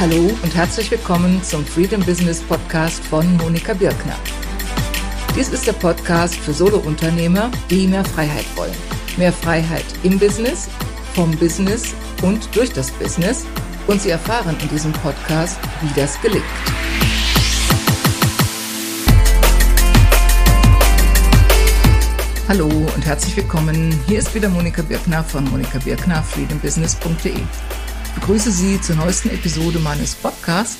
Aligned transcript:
Hallo 0.00 0.30
und 0.42 0.54
herzlich 0.54 0.90
willkommen 0.90 1.42
zum 1.44 1.64
Freedom 1.64 2.00
Business 2.04 2.40
Podcast 2.40 3.04
von 3.04 3.36
Monika 3.36 3.72
Birkner. 3.72 4.16
Dies 5.36 5.48
ist 5.50 5.66
der 5.66 5.74
Podcast 5.74 6.34
für 6.34 6.52
Solounternehmer, 6.52 7.50
die 7.70 7.86
mehr 7.86 8.04
Freiheit 8.04 8.46
wollen. 8.56 8.74
Mehr 9.16 9.32
Freiheit 9.32 9.84
im 10.02 10.18
Business, 10.18 10.68
vom 11.14 11.30
Business 11.36 11.94
und 12.22 12.54
durch 12.56 12.72
das 12.72 12.90
Business. 12.92 13.46
Und 13.86 14.02
Sie 14.02 14.10
erfahren 14.10 14.56
in 14.60 14.68
diesem 14.68 14.92
Podcast, 14.92 15.58
wie 15.82 16.00
das 16.00 16.20
gelingt. 16.20 16.44
Hallo 22.48 22.66
und 22.66 23.06
herzlich 23.06 23.36
willkommen. 23.36 23.98
Hier 24.06 24.18
ist 24.18 24.34
wieder 24.34 24.48
Monika 24.48 24.82
Birkner 24.82 25.22
von 25.22 25.44
Monika 25.48 25.78
Birkner, 25.78 26.22
freedombusiness.de. 26.22 27.36
Ich 28.14 28.20
begrüße 28.20 28.52
Sie 28.52 28.78
zur 28.78 28.96
neuesten 28.96 29.30
Episode 29.30 29.78
meines 29.78 30.14
Podcasts 30.14 30.76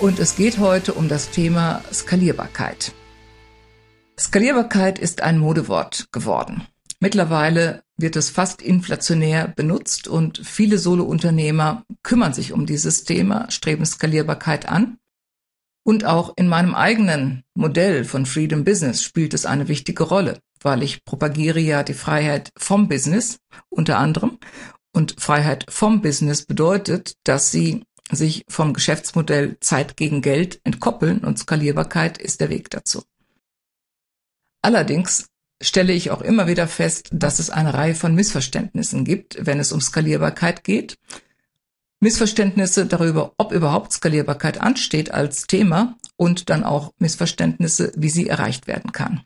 und 0.00 0.18
es 0.18 0.34
geht 0.34 0.58
heute 0.58 0.92
um 0.92 1.08
das 1.08 1.30
Thema 1.30 1.82
Skalierbarkeit. 1.92 2.92
Skalierbarkeit 4.18 4.98
ist 4.98 5.22
ein 5.22 5.38
Modewort 5.38 6.08
geworden. 6.10 6.66
Mittlerweile 6.98 7.84
wird 7.96 8.16
es 8.16 8.28
fast 8.28 8.60
inflationär 8.60 9.48
benutzt 9.48 10.08
und 10.08 10.42
viele 10.44 10.78
Solounternehmer 10.78 11.84
kümmern 12.02 12.34
sich 12.34 12.52
um 12.52 12.66
dieses 12.66 13.04
Thema, 13.04 13.50
streben 13.52 13.86
Skalierbarkeit 13.86 14.68
an. 14.68 14.98
Und 15.84 16.04
auch 16.04 16.34
in 16.36 16.48
meinem 16.48 16.74
eigenen 16.74 17.44
Modell 17.54 18.04
von 18.04 18.26
Freedom 18.26 18.64
Business 18.64 19.02
spielt 19.02 19.32
es 19.32 19.46
eine 19.46 19.68
wichtige 19.68 20.02
Rolle, 20.02 20.40
weil 20.60 20.82
ich 20.82 21.04
propagiere 21.04 21.60
ja 21.60 21.82
die 21.82 21.94
Freiheit 21.94 22.50
vom 22.56 22.88
Business 22.88 23.38
unter 23.68 23.98
anderem. 23.98 24.38
Und 24.94 25.16
Freiheit 25.18 25.66
vom 25.68 26.02
Business 26.02 26.46
bedeutet, 26.46 27.16
dass 27.24 27.50
sie 27.50 27.84
sich 28.12 28.44
vom 28.48 28.72
Geschäftsmodell 28.72 29.58
Zeit 29.58 29.96
gegen 29.96 30.22
Geld 30.22 30.60
entkoppeln 30.62 31.18
und 31.18 31.36
Skalierbarkeit 31.36 32.16
ist 32.16 32.40
der 32.40 32.48
Weg 32.48 32.70
dazu. 32.70 33.02
Allerdings 34.62 35.26
stelle 35.60 35.92
ich 35.92 36.12
auch 36.12 36.20
immer 36.20 36.46
wieder 36.46 36.68
fest, 36.68 37.08
dass 37.12 37.40
es 37.40 37.50
eine 37.50 37.74
Reihe 37.74 37.96
von 37.96 38.14
Missverständnissen 38.14 39.04
gibt, 39.04 39.36
wenn 39.40 39.58
es 39.58 39.72
um 39.72 39.80
Skalierbarkeit 39.80 40.62
geht. 40.62 40.96
Missverständnisse 41.98 42.86
darüber, 42.86 43.32
ob 43.36 43.52
überhaupt 43.52 43.92
Skalierbarkeit 43.92 44.60
ansteht 44.60 45.10
als 45.10 45.48
Thema 45.48 45.96
und 46.16 46.50
dann 46.50 46.62
auch 46.62 46.92
Missverständnisse, 46.98 47.92
wie 47.96 48.10
sie 48.10 48.28
erreicht 48.28 48.68
werden 48.68 48.92
kann. 48.92 49.22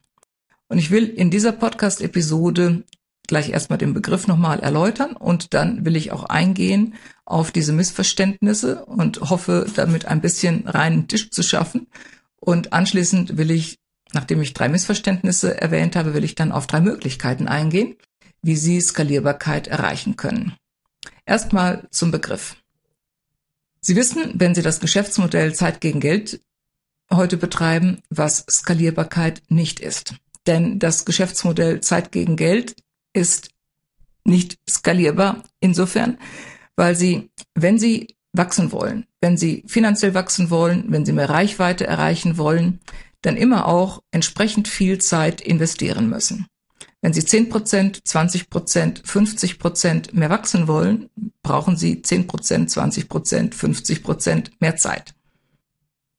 Und 0.69 0.79
ich 0.79 0.91
will 0.91 1.09
in 1.09 1.31
dieser 1.31 1.53
Podcast-Episode 1.53 2.85
gleich 3.29 3.51
erstmal 3.51 3.79
den 3.79 3.95
Begriff 3.95 4.27
nochmal 4.27 4.61
erläutern 4.61 5.13
und 5.13 5.55
dann 5.55 5.85
will 5.85 5.97
ich 5.97 6.11
auch 6.11 6.25
eingehen 6.25 6.95
auf 7.25 7.53
diese 7.53 7.73
Missverständnisse 7.73 8.85
und 8.85 9.21
hoffe, 9.21 9.67
damit 9.77 10.07
ein 10.07 10.21
bisschen 10.21 10.67
reinen 10.67 11.07
Tisch 11.07 11.31
zu 11.31 11.43
schaffen. 11.43 11.87
Und 12.41 12.73
anschließend 12.73 13.37
will 13.37 13.51
ich 13.51 13.79
Nachdem 14.13 14.41
ich 14.41 14.55
drei 14.55 14.69
Missverständnisse 14.69 15.61
erwähnt 15.61 15.97
habe, 15.97 16.15
will 16.15 16.25
ich 16.25 16.35
dann 16.35 16.53
auf 16.53 16.67
drei 16.67 16.81
Möglichkeiten 16.81 17.47
eingehen, 17.47 17.97
wie 18.43 18.57
Sie 18.57 18.81
Skalierbarkeit 18.81 19.67
erreichen 19.67 20.17
können. 20.17 20.55
Erstmal 21.27 21.87
zum 21.91 22.11
Begriff. 22.11 22.57
Sie 23.81 23.97
wissen, 23.97 24.33
wenn 24.35 24.55
Sie 24.55 24.63
das 24.63 24.81
Geschäftsmodell 24.81 25.55
Zeit 25.55 25.81
gegen 25.81 26.01
Geld 26.01 26.41
heute 27.13 27.37
betreiben, 27.37 28.03
was 28.11 28.45
Skalierbarkeit 28.51 29.43
nicht 29.49 29.81
ist. 29.81 30.15
Denn 30.47 30.79
das 30.79 31.05
Geschäftsmodell 31.05 31.81
Zeit 31.81 32.13
gegen 32.13 32.37
Geld 32.37 32.77
ist 33.13 33.51
nicht 34.25 34.59
skalierbar 34.69 35.43
insofern, 35.61 36.19
weil 36.77 36.95
Sie, 36.95 37.31
wenn 37.55 37.79
Sie 37.79 38.17
wachsen 38.33 38.73
wollen, 38.73 39.07
wenn 39.21 39.37
Sie 39.37 39.65
finanziell 39.67 40.15
wachsen 40.15 40.51
wollen, 40.51 40.85
wenn 40.89 41.05
Sie 41.05 41.13
mehr 41.13 41.31
Reichweite 41.31 41.87
erreichen 41.87 42.39
wollen, 42.39 42.81
dann 43.23 43.37
immer 43.37 43.67
auch 43.67 44.03
entsprechend 44.11 44.69
viel 44.69 44.99
Zeit 44.99 45.41
investieren 45.41 46.09
müssen. 46.09 46.47
Wenn 47.01 47.13
Sie 47.13 47.25
10 47.25 47.49
Prozent, 47.49 48.01
20 48.07 48.51
Prozent, 48.51 49.03
50 49.05 49.59
Prozent 49.59 50.15
mehr 50.15 50.31
wachsen 50.31 50.67
wollen, 50.67 51.11
brauchen 51.43 51.77
Sie 51.77 52.03
10 52.03 52.27
Prozent, 52.27 52.71
20 52.71 53.09
Prozent, 53.09 53.55
50 53.55 54.03
Prozent 54.03 54.51
mehr 54.61 54.77
Zeit. 54.77 55.15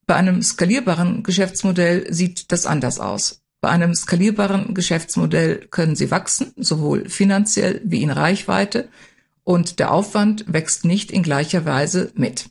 Bei 0.06 0.16
einem 0.16 0.42
skalierbaren 0.42 1.22
Geschäftsmodell 1.22 2.12
sieht 2.12 2.52
das 2.52 2.66
anders 2.66 3.00
aus. 3.00 3.42
Bei 3.62 3.70
einem 3.70 3.94
skalierbaren 3.94 4.74
Geschäftsmodell 4.74 5.68
können 5.70 5.96
Sie 5.96 6.12
wachsen, 6.12 6.54
sowohl 6.56 7.10
finanziell 7.10 7.82
wie 7.84 8.02
in 8.02 8.12
Reichweite, 8.12 8.90
und 9.44 9.80
der 9.80 9.92
Aufwand 9.92 10.46
wächst 10.48 10.86
nicht 10.86 11.12
in 11.12 11.24
gleicher 11.24 11.66
Weise 11.66 12.12
mit. 12.16 12.50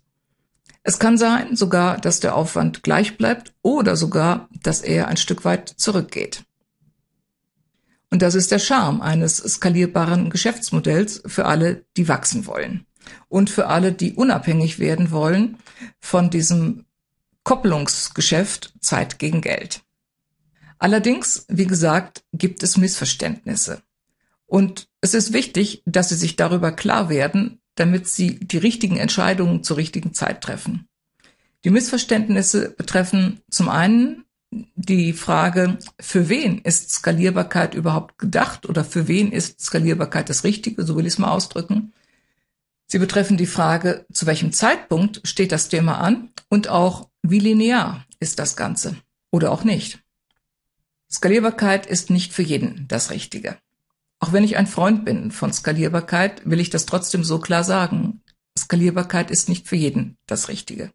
Es 0.82 0.98
kann 0.98 1.16
sein 1.16 1.54
sogar, 1.54 1.98
dass 1.98 2.20
der 2.20 2.34
Aufwand 2.34 2.82
gleich 2.82 3.16
bleibt 3.16 3.52
oder 3.62 3.96
sogar, 3.96 4.48
dass 4.62 4.80
er 4.80 5.08
ein 5.08 5.16
Stück 5.16 5.44
weit 5.44 5.68
zurückgeht. 5.68 6.44
Und 8.10 8.22
das 8.22 8.34
ist 8.34 8.50
der 8.50 8.58
Charme 8.58 9.02
eines 9.02 9.36
skalierbaren 9.36 10.30
Geschäftsmodells 10.30 11.22
für 11.26 11.44
alle, 11.44 11.84
die 11.96 12.08
wachsen 12.08 12.46
wollen. 12.46 12.86
Und 13.28 13.50
für 13.50 13.66
alle, 13.66 13.92
die 13.92 14.14
unabhängig 14.14 14.78
werden 14.78 15.10
wollen 15.10 15.58
von 16.00 16.30
diesem 16.30 16.84
Kopplungsgeschäft 17.44 18.74
Zeit 18.80 19.18
gegen 19.18 19.40
Geld. 19.40 19.82
Allerdings, 20.78 21.44
wie 21.48 21.66
gesagt, 21.66 22.24
gibt 22.32 22.62
es 22.62 22.76
Missverständnisse. 22.76 23.82
Und 24.46 24.88
es 25.00 25.14
ist 25.14 25.32
wichtig, 25.32 25.82
dass 25.84 26.08
Sie 26.08 26.14
sich 26.14 26.36
darüber 26.36 26.72
klar 26.72 27.08
werden, 27.08 27.60
damit 27.78 28.08
sie 28.08 28.38
die 28.40 28.58
richtigen 28.58 28.96
Entscheidungen 28.96 29.62
zur 29.62 29.76
richtigen 29.76 30.12
Zeit 30.12 30.42
treffen. 30.42 30.88
Die 31.64 31.70
Missverständnisse 31.70 32.70
betreffen 32.70 33.40
zum 33.50 33.68
einen 33.68 34.24
die 34.50 35.12
Frage, 35.12 35.78
für 36.00 36.28
wen 36.28 36.58
ist 36.62 36.90
Skalierbarkeit 36.90 37.74
überhaupt 37.74 38.18
gedacht 38.18 38.66
oder 38.66 38.84
für 38.84 39.06
wen 39.06 39.30
ist 39.30 39.60
Skalierbarkeit 39.60 40.30
das 40.30 40.44
Richtige, 40.44 40.84
so 40.84 40.96
will 40.96 41.06
ich 41.06 41.14
es 41.14 41.18
mal 41.18 41.30
ausdrücken. 41.30 41.92
Sie 42.86 42.98
betreffen 42.98 43.36
die 43.36 43.46
Frage, 43.46 44.06
zu 44.12 44.24
welchem 44.26 44.52
Zeitpunkt 44.52 45.20
steht 45.24 45.52
das 45.52 45.68
Thema 45.68 45.98
an 45.98 46.30
und 46.48 46.68
auch, 46.68 47.10
wie 47.22 47.40
linear 47.40 48.06
ist 48.20 48.38
das 48.38 48.56
Ganze 48.56 48.96
oder 49.30 49.52
auch 49.52 49.64
nicht. 49.64 50.02
Skalierbarkeit 51.10 51.86
ist 51.86 52.10
nicht 52.10 52.32
für 52.32 52.42
jeden 52.42 52.86
das 52.88 53.10
Richtige. 53.10 53.56
Auch 54.20 54.32
wenn 54.32 54.44
ich 54.44 54.56
ein 54.56 54.66
Freund 54.66 55.04
bin 55.04 55.30
von 55.30 55.52
Skalierbarkeit, 55.52 56.42
will 56.44 56.60
ich 56.60 56.70
das 56.70 56.86
trotzdem 56.86 57.24
so 57.24 57.38
klar 57.38 57.64
sagen. 57.64 58.22
Skalierbarkeit 58.58 59.30
ist 59.30 59.48
nicht 59.48 59.68
für 59.68 59.76
jeden 59.76 60.18
das 60.26 60.48
Richtige. 60.48 60.90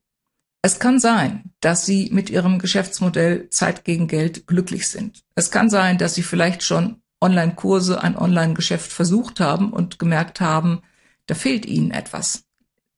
Es 0.62 0.80
kann 0.80 1.00
sein, 1.00 1.52
dass 1.62 1.86
Sie 1.86 2.10
mit 2.12 2.30
Ihrem 2.30 2.60
Geschäftsmodell 2.60 3.50
Zeit 3.50 3.86
gegen 3.86 4.08
Geld 4.08 4.46
glücklich 4.46 4.88
sind. 4.88 5.24
Es 5.36 5.52
kann 5.52 5.70
sein, 5.70 5.98
dass 5.98 6.16
Sie 6.16 6.24
vielleicht 6.24 6.64
schon 6.64 7.02
Online-Kurse, 7.20 8.02
ein 8.02 8.18
Online-Geschäft 8.18 8.92
versucht 8.92 9.40
haben 9.40 9.74
und 9.74 9.98
gemerkt 9.98 10.42
haben, 10.42 10.82
da 11.26 11.36
fehlt 11.36 11.66
Ihnen 11.66 11.92
etwas. 11.92 12.44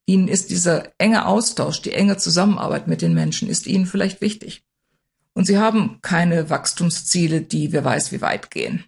Ihnen 0.06 0.28
ist 0.28 0.50
dieser 0.50 0.92
enge 0.98 1.26
Austausch, 1.26 1.82
die 1.82 1.94
enge 1.94 2.18
Zusammenarbeit 2.18 2.88
mit 2.88 3.02
den 3.02 3.14
Menschen, 3.14 3.50
ist 3.50 3.68
Ihnen 3.68 3.86
vielleicht 3.86 4.22
wichtig. 4.22 4.65
Und 5.36 5.46
Sie 5.46 5.60
haben 5.60 6.00
keine 6.02 6.50
Wachstumsziele, 6.50 7.42
die 7.42 7.72
wer 7.74 7.84
weiß 7.84 8.12
wie 8.12 8.22
weit 8.22 8.50
gehen. 8.50 8.86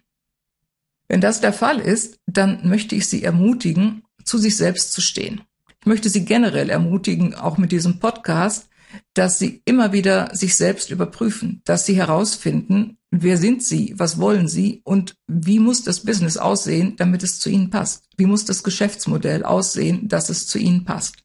Wenn 1.06 1.20
das 1.20 1.40
der 1.40 1.52
Fall 1.52 1.78
ist, 1.78 2.18
dann 2.26 2.66
möchte 2.66 2.96
ich 2.96 3.06
Sie 3.06 3.22
ermutigen, 3.22 4.02
zu 4.24 4.38
sich 4.38 4.56
selbst 4.56 4.92
zu 4.92 5.00
stehen. 5.00 5.42
Ich 5.80 5.86
möchte 5.86 6.08
Sie 6.08 6.24
generell 6.24 6.70
ermutigen, 6.70 7.34
auch 7.34 7.58
mit 7.58 7.70
diesem 7.70 8.00
Podcast, 8.00 8.68
dass 9.12 9.38
Sie 9.38 9.62
immer 9.66 9.92
wieder 9.92 10.34
sich 10.34 10.56
selbst 10.56 10.90
überprüfen, 10.90 11.60
dass 11.64 11.84
Sie 11.84 11.96
herausfinden, 11.96 12.96
wer 13.10 13.36
sind 13.36 13.62
Sie, 13.62 13.94
was 13.96 14.18
wollen 14.18 14.48
Sie 14.48 14.80
und 14.84 15.16
wie 15.26 15.58
muss 15.58 15.84
das 15.84 16.00
Business 16.00 16.38
aussehen, 16.38 16.96
damit 16.96 17.22
es 17.22 17.38
zu 17.38 17.50
Ihnen 17.50 17.68
passt? 17.68 18.04
Wie 18.16 18.26
muss 18.26 18.46
das 18.46 18.62
Geschäftsmodell 18.62 19.44
aussehen, 19.44 20.08
dass 20.08 20.30
es 20.30 20.46
zu 20.46 20.58
Ihnen 20.58 20.84
passt? 20.84 21.16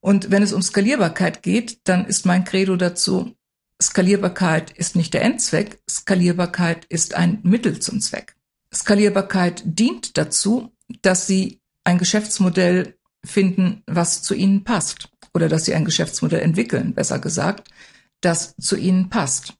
Und 0.00 0.30
wenn 0.30 0.42
es 0.42 0.52
um 0.52 0.62
Skalierbarkeit 0.62 1.42
geht, 1.42 1.80
dann 1.84 2.06
ist 2.06 2.24
mein 2.24 2.44
Credo 2.44 2.76
dazu, 2.76 3.34
Skalierbarkeit 3.82 4.70
ist 4.72 4.94
nicht 4.94 5.14
der 5.14 5.22
Endzweck, 5.22 5.80
Skalierbarkeit 5.88 6.84
ist 6.86 7.14
ein 7.14 7.40
Mittel 7.42 7.80
zum 7.80 8.00
Zweck. 8.00 8.36
Skalierbarkeit 8.74 9.62
dient 9.64 10.18
dazu, 10.18 10.72
dass 11.02 11.26
Sie 11.26 11.60
ein 11.84 11.98
Geschäftsmodell 11.98 12.96
finden, 13.24 13.82
was 13.86 14.22
zu 14.22 14.34
Ihnen 14.34 14.64
passt. 14.64 15.08
Oder 15.32 15.48
dass 15.48 15.64
Sie 15.64 15.74
ein 15.74 15.84
Geschäftsmodell 15.84 16.40
entwickeln, 16.40 16.94
besser 16.94 17.18
gesagt, 17.18 17.68
das 18.20 18.54
zu 18.60 18.76
Ihnen 18.76 19.08
passt. 19.08 19.54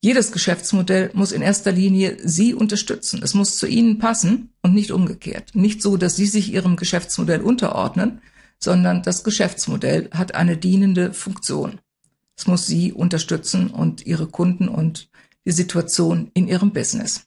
Jedes 0.00 0.30
Geschäftsmodell 0.30 1.10
muss 1.14 1.32
in 1.32 1.42
erster 1.42 1.72
Linie 1.72 2.16
Sie 2.22 2.54
unterstützen. 2.54 3.22
Es 3.22 3.34
muss 3.34 3.58
zu 3.58 3.66
Ihnen 3.66 3.98
passen 3.98 4.54
und 4.62 4.74
nicht 4.74 4.92
umgekehrt. 4.92 5.54
Nicht 5.54 5.82
so, 5.82 5.96
dass 5.96 6.16
Sie 6.16 6.26
sich 6.26 6.52
Ihrem 6.52 6.76
Geschäftsmodell 6.76 7.40
unterordnen, 7.40 8.20
sondern 8.58 9.02
das 9.02 9.24
Geschäftsmodell 9.24 10.08
hat 10.12 10.34
eine 10.34 10.56
dienende 10.56 11.12
Funktion. 11.12 11.80
Es 12.36 12.46
muss 12.46 12.66
Sie 12.66 12.92
unterstützen 12.92 13.70
und 13.70 14.06
Ihre 14.06 14.26
Kunden 14.26 14.68
und 14.68 15.08
die 15.44 15.52
Situation 15.52 16.30
in 16.34 16.48
Ihrem 16.48 16.72
Business. 16.72 17.26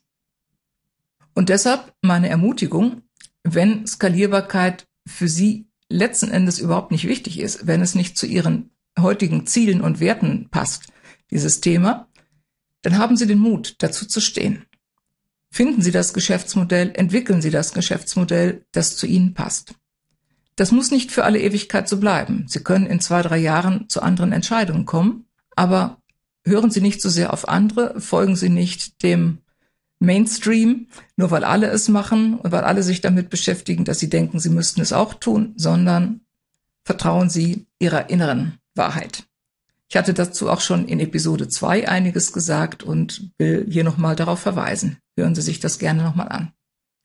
Und 1.34 1.48
deshalb 1.48 1.92
meine 2.02 2.28
Ermutigung, 2.28 3.02
wenn 3.42 3.86
Skalierbarkeit 3.86 4.86
für 5.06 5.28
Sie 5.28 5.66
letzten 5.88 6.30
Endes 6.30 6.58
überhaupt 6.58 6.92
nicht 6.92 7.08
wichtig 7.08 7.40
ist, 7.40 7.66
wenn 7.66 7.80
es 7.80 7.94
nicht 7.94 8.16
zu 8.16 8.26
Ihren 8.26 8.70
heutigen 8.98 9.46
Zielen 9.46 9.80
und 9.80 10.00
Werten 10.00 10.48
passt, 10.50 10.92
dieses 11.30 11.60
Thema, 11.60 12.08
dann 12.82 12.98
haben 12.98 13.16
Sie 13.16 13.26
den 13.26 13.38
Mut, 13.38 13.76
dazu 13.78 14.06
zu 14.06 14.20
stehen. 14.20 14.64
Finden 15.50 15.82
Sie 15.82 15.90
das 15.90 16.14
Geschäftsmodell, 16.14 16.92
entwickeln 16.94 17.42
Sie 17.42 17.50
das 17.50 17.72
Geschäftsmodell, 17.72 18.64
das 18.72 18.96
zu 18.96 19.06
Ihnen 19.06 19.34
passt. 19.34 19.74
Das 20.60 20.72
muss 20.72 20.90
nicht 20.90 21.10
für 21.10 21.24
alle 21.24 21.40
Ewigkeit 21.40 21.88
so 21.88 21.98
bleiben. 21.98 22.44
Sie 22.46 22.62
können 22.62 22.84
in 22.84 23.00
zwei, 23.00 23.22
drei 23.22 23.38
Jahren 23.38 23.88
zu 23.88 24.02
anderen 24.02 24.30
Entscheidungen 24.30 24.84
kommen, 24.84 25.24
aber 25.56 26.02
hören 26.44 26.70
Sie 26.70 26.82
nicht 26.82 27.00
so 27.00 27.08
sehr 27.08 27.32
auf 27.32 27.48
andere, 27.48 27.98
folgen 27.98 28.36
Sie 28.36 28.50
nicht 28.50 29.02
dem 29.02 29.38
Mainstream, 30.00 30.88
nur 31.16 31.30
weil 31.30 31.44
alle 31.44 31.68
es 31.68 31.88
machen 31.88 32.34
und 32.38 32.52
weil 32.52 32.64
alle 32.64 32.82
sich 32.82 33.00
damit 33.00 33.30
beschäftigen, 33.30 33.86
dass 33.86 34.00
Sie 34.00 34.10
denken, 34.10 34.38
Sie 34.38 34.50
müssten 34.50 34.82
es 34.82 34.92
auch 34.92 35.14
tun, 35.14 35.54
sondern 35.56 36.20
vertrauen 36.84 37.30
Sie 37.30 37.66
Ihrer 37.78 38.10
inneren 38.10 38.58
Wahrheit. 38.74 39.24
Ich 39.88 39.96
hatte 39.96 40.12
dazu 40.12 40.50
auch 40.50 40.60
schon 40.60 40.86
in 40.88 41.00
Episode 41.00 41.48
2 41.48 41.88
einiges 41.88 42.34
gesagt 42.34 42.82
und 42.82 43.32
will 43.38 43.66
hier 43.66 43.82
nochmal 43.82 44.14
darauf 44.14 44.40
verweisen. 44.40 44.98
Hören 45.16 45.34
Sie 45.34 45.40
sich 45.40 45.58
das 45.58 45.78
gerne 45.78 46.02
nochmal 46.02 46.28
an. 46.28 46.52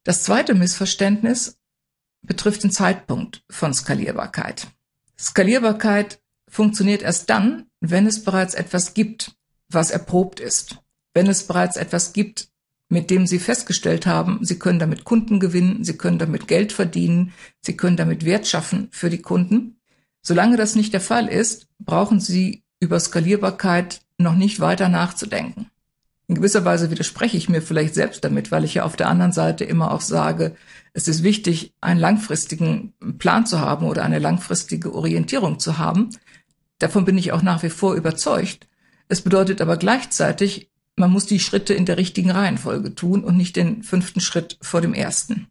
Das 0.04 0.24
zweite 0.24 0.56
Missverständnis 0.56 1.58
betrifft 2.26 2.64
den 2.64 2.72
Zeitpunkt 2.72 3.44
von 3.50 3.74
Skalierbarkeit. 3.74 4.68
Skalierbarkeit 5.18 6.20
funktioniert 6.50 7.02
erst 7.02 7.30
dann, 7.30 7.68
wenn 7.82 8.08
es 8.08 8.24
bereits 8.24 8.54
etwas 8.54 8.94
gibt, 8.94 9.36
was 9.70 9.92
erprobt 9.92 10.40
ist. 10.40 10.78
Wenn 11.14 11.28
es 11.28 11.48
bereits 11.48 11.78
etwas 11.78 12.14
gibt, 12.14 12.50
mit 12.90 13.10
dem 13.10 13.26
Sie 13.26 13.40
festgestellt 13.40 14.06
haben, 14.06 14.40
Sie 14.42 14.60
können 14.60 14.80
damit 14.80 15.04
Kunden 15.06 15.40
gewinnen, 15.40 15.84
Sie 15.84 15.98
können 15.98 16.20
damit 16.20 16.48
Geld 16.48 16.72
verdienen, 16.72 17.34
Sie 17.62 17.76
können 17.76 17.98
damit 17.98 18.26
Wert 18.26 18.48
schaffen 18.48 18.90
für 18.92 19.10
die 19.10 19.22
Kunden. 19.22 19.80
Solange 20.22 20.58
das 20.58 20.76
nicht 20.76 20.94
der 20.94 21.02
Fall 21.02 21.28
ist, 21.28 21.68
brauchen 21.80 22.20
Sie 22.20 22.64
über 22.80 23.00
Skalierbarkeit 23.00 24.02
noch 24.18 24.36
nicht 24.36 24.60
weiter 24.60 24.90
nachzudenken. 24.90 25.70
In 26.28 26.36
gewisser 26.36 26.66
Weise 26.66 26.90
widerspreche 26.90 27.38
ich 27.38 27.50
mir 27.50 27.62
vielleicht 27.62 27.94
selbst 27.94 28.24
damit, 28.24 28.52
weil 28.52 28.64
ich 28.64 28.76
ja 28.76 28.84
auf 28.84 28.96
der 28.96 29.10
anderen 29.10 29.32
Seite 29.32 29.64
immer 29.64 29.92
auch 29.92 30.02
sage, 30.02 30.56
es 30.94 31.08
ist 31.08 31.24
wichtig, 31.24 31.74
einen 31.82 32.00
langfristigen 32.00 32.94
Plan 33.20 33.46
zu 33.46 33.60
haben 33.60 33.86
oder 33.86 34.04
eine 34.04 34.20
langfristige 34.20 34.94
Orientierung 34.96 35.60
zu 35.60 35.78
haben. 35.78 36.10
Davon 36.80 37.06
bin 37.06 37.18
ich 37.18 37.32
auch 37.32 37.44
nach 37.44 37.62
wie 37.64 37.70
vor 37.70 37.94
überzeugt. 37.94 38.68
Es 39.08 39.22
bedeutet 39.22 39.62
aber 39.62 39.78
gleichzeitig, 39.78 40.72
man 40.96 41.12
muss 41.12 41.26
die 41.26 41.40
Schritte 41.40 41.74
in 41.74 41.86
der 41.86 41.98
richtigen 41.98 42.32
Reihenfolge 42.32 42.96
tun 42.96 43.24
und 43.24 43.38
nicht 43.38 43.56
den 43.56 43.84
fünften 43.84 44.22
Schritt 44.22 44.58
vor 44.62 44.82
dem 44.82 44.94
ersten. 44.94 45.48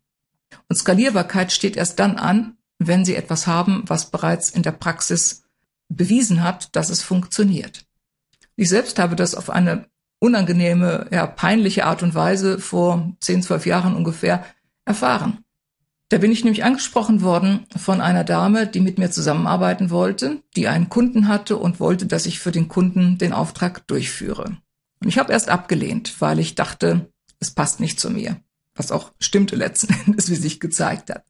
Und 0.69 0.77
Skalierbarkeit 0.77 1.53
steht 1.53 1.77
erst 1.77 2.01
dann 2.01 2.17
an, 2.17 2.57
wenn 2.79 3.05
Sie 3.05 3.15
etwas 3.15 3.47
haben, 3.47 3.85
was 3.87 4.11
bereits 4.11 4.51
in 4.51 4.63
der 4.63 4.73
Praxis 4.73 5.45
bewiesen 5.89 6.43
hat, 6.43 6.75
dass 6.75 6.91
es 6.91 7.03
funktioniert. 7.03 7.87
Ich 8.57 8.69
selbst 8.69 8.99
habe 8.99 9.17
das 9.17 9.35
auf 9.35 9.51
eine 9.51 9.87
unangenehme, 10.25 11.07
ja, 11.11 11.27
peinliche 11.27 11.85
Art 11.85 12.03
und 12.03 12.15
Weise 12.15 12.59
vor 12.59 13.13
10, 13.21 13.43
12 13.43 13.67
Jahren 13.67 13.95
ungefähr 13.95 14.45
erfahren. 14.87 15.45
Da 16.09 16.19
bin 16.19 16.33
ich 16.33 16.45
nämlich 16.45 16.65
angesprochen 16.65 17.23
worden 17.23 17.67
von 17.77 18.01
einer 18.01 18.25
Dame, 18.25 18.67
die 18.67 18.81
mit 18.81 18.99
mir 18.99 19.11
zusammenarbeiten 19.11 19.91
wollte, 19.91 20.43
die 20.57 20.69
einen 20.69 20.89
Kunden 20.89 21.29
hatte 21.29 21.57
und 21.57 21.81
wollte, 21.81 22.07
dass 22.07 22.27
ich 22.27 22.39
für 22.39 22.53
den 22.53 22.69
Kunden 22.69 23.19
den 23.19 23.33
Auftrag 23.33 23.87
durchführe. 23.87 24.57
Und 25.01 25.09
ich 25.09 25.19
habe 25.19 25.33
erst 25.33 25.51
abgelehnt, 25.51 26.21
weil 26.21 26.39
ich 26.39 26.55
dachte, 26.55 27.13
es 27.41 27.51
passt 27.51 27.81
nicht 27.81 28.01
zu 28.01 28.11
mir, 28.11 28.37
was 28.75 28.93
auch 28.93 29.13
stimmte 29.21 29.57
letzten 29.57 29.95
Endes, 30.07 30.31
wie 30.31 30.37
sich 30.37 30.59
gezeigt 30.61 31.11
hat. 31.11 31.25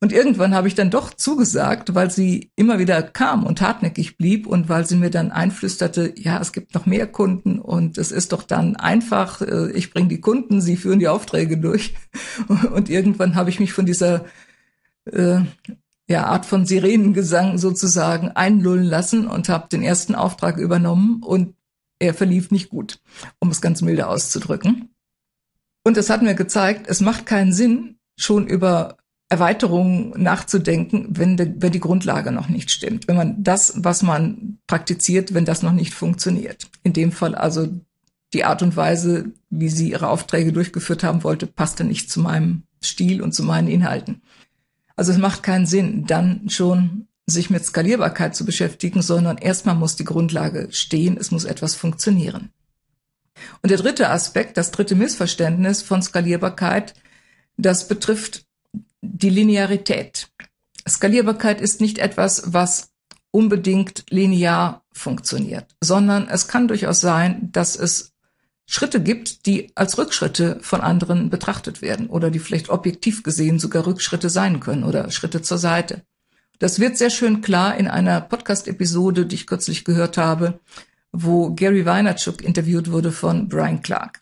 Und 0.00 0.12
irgendwann 0.12 0.54
habe 0.54 0.68
ich 0.68 0.74
dann 0.74 0.90
doch 0.90 1.14
zugesagt, 1.14 1.94
weil 1.94 2.10
sie 2.10 2.50
immer 2.54 2.78
wieder 2.78 3.02
kam 3.02 3.44
und 3.44 3.62
hartnäckig 3.62 4.18
blieb 4.18 4.46
und 4.46 4.68
weil 4.68 4.86
sie 4.86 4.96
mir 4.96 5.08
dann 5.08 5.32
einflüsterte, 5.32 6.12
ja, 6.16 6.38
es 6.38 6.52
gibt 6.52 6.74
noch 6.74 6.84
mehr 6.84 7.06
Kunden 7.06 7.58
und 7.58 7.96
es 7.96 8.12
ist 8.12 8.32
doch 8.32 8.42
dann 8.42 8.76
einfach, 8.76 9.40
äh, 9.40 9.70
ich 9.72 9.90
bringe 9.90 10.08
die 10.08 10.20
Kunden, 10.20 10.60
sie 10.60 10.76
führen 10.76 10.98
die 10.98 11.08
Aufträge 11.08 11.56
durch. 11.56 11.94
Und 12.74 12.90
irgendwann 12.90 13.34
habe 13.34 13.48
ich 13.50 13.58
mich 13.58 13.72
von 13.72 13.86
dieser 13.86 14.26
äh, 15.06 15.40
ja, 16.08 16.26
Art 16.26 16.46
von 16.46 16.66
Sirenengesang 16.66 17.58
sozusagen 17.58 18.28
einlullen 18.28 18.84
lassen 18.84 19.26
und 19.26 19.48
habe 19.48 19.68
den 19.68 19.82
ersten 19.82 20.14
Auftrag 20.14 20.56
übernommen 20.58 21.22
und 21.22 21.54
er 21.98 22.14
verlief 22.14 22.50
nicht 22.50 22.68
gut, 22.68 23.00
um 23.40 23.50
es 23.50 23.60
ganz 23.60 23.82
milde 23.82 24.06
auszudrücken. 24.06 24.94
Und 25.84 25.96
es 25.96 26.10
hat 26.10 26.22
mir 26.22 26.34
gezeigt, 26.34 26.86
es 26.88 27.00
macht 27.00 27.26
keinen 27.26 27.52
Sinn, 27.52 27.98
schon 28.16 28.46
über 28.46 28.98
Erweiterungen 29.28 30.10
nachzudenken, 30.16 31.08
wenn, 31.10 31.36
de, 31.36 31.52
wenn 31.56 31.72
die 31.72 31.80
Grundlage 31.80 32.30
noch 32.30 32.48
nicht 32.48 32.70
stimmt. 32.70 33.08
Wenn 33.08 33.16
man 33.16 33.42
das, 33.42 33.72
was 33.76 34.02
man 34.02 34.58
praktiziert, 34.66 35.34
wenn 35.34 35.44
das 35.44 35.62
noch 35.62 35.72
nicht 35.72 35.94
funktioniert. 35.94 36.68
In 36.84 36.92
dem 36.92 37.10
Fall 37.10 37.34
also 37.34 37.68
die 38.32 38.44
Art 38.44 38.62
und 38.62 38.76
Weise, 38.76 39.32
wie 39.50 39.68
sie 39.68 39.90
ihre 39.90 40.08
Aufträge 40.08 40.52
durchgeführt 40.52 41.02
haben 41.02 41.24
wollte, 41.24 41.46
passte 41.46 41.84
nicht 41.84 42.10
zu 42.10 42.20
meinem 42.20 42.62
Stil 42.82 43.20
und 43.20 43.32
zu 43.32 43.42
meinen 43.42 43.68
Inhalten. 43.68 44.22
Also 44.94 45.12
es 45.12 45.18
macht 45.18 45.42
keinen 45.42 45.66
Sinn, 45.66 46.04
dann 46.06 46.48
schon 46.48 47.08
sich 47.26 47.50
mit 47.50 47.64
Skalierbarkeit 47.64 48.36
zu 48.36 48.44
beschäftigen, 48.44 49.02
sondern 49.02 49.38
erstmal 49.38 49.74
muss 49.74 49.96
die 49.96 50.04
Grundlage 50.04 50.68
stehen, 50.70 51.16
es 51.18 51.32
muss 51.32 51.44
etwas 51.44 51.74
funktionieren. 51.74 52.50
Und 53.62 53.70
der 53.70 53.78
dritte 53.78 54.08
Aspekt, 54.08 54.56
das 54.56 54.70
dritte 54.70 54.94
Missverständnis 54.94 55.82
von 55.82 56.00
Skalierbarkeit, 56.00 56.94
das 57.56 57.88
betrifft 57.88 58.45
die 59.02 59.30
Linearität. 59.30 60.30
Skalierbarkeit 60.88 61.60
ist 61.60 61.80
nicht 61.80 61.98
etwas, 61.98 62.52
was 62.52 62.90
unbedingt 63.30 64.04
linear 64.10 64.84
funktioniert, 64.92 65.74
sondern 65.80 66.28
es 66.28 66.48
kann 66.48 66.68
durchaus 66.68 67.00
sein, 67.00 67.50
dass 67.52 67.76
es 67.76 68.14
Schritte 68.66 69.00
gibt, 69.00 69.46
die 69.46 69.70
als 69.76 69.96
Rückschritte 69.96 70.58
von 70.60 70.80
anderen 70.80 71.30
betrachtet 71.30 71.82
werden 71.82 72.08
oder 72.08 72.30
die 72.30 72.38
vielleicht 72.38 72.68
objektiv 72.68 73.22
gesehen 73.22 73.58
sogar 73.58 73.86
Rückschritte 73.86 74.28
sein 74.28 74.58
können 74.58 74.84
oder 74.84 75.10
Schritte 75.10 75.42
zur 75.42 75.58
Seite. 75.58 76.02
Das 76.58 76.80
wird 76.80 76.96
sehr 76.96 77.10
schön 77.10 77.42
klar 77.42 77.76
in 77.76 77.86
einer 77.86 78.20
Podcast-Episode, 78.20 79.26
die 79.26 79.36
ich 79.36 79.46
kürzlich 79.46 79.84
gehört 79.84 80.16
habe, 80.16 80.58
wo 81.12 81.54
Gary 81.54 81.84
Vaynerchuk 81.84 82.42
interviewt 82.42 82.90
wurde 82.90 83.12
von 83.12 83.48
Brian 83.48 83.82
Clark. 83.82 84.20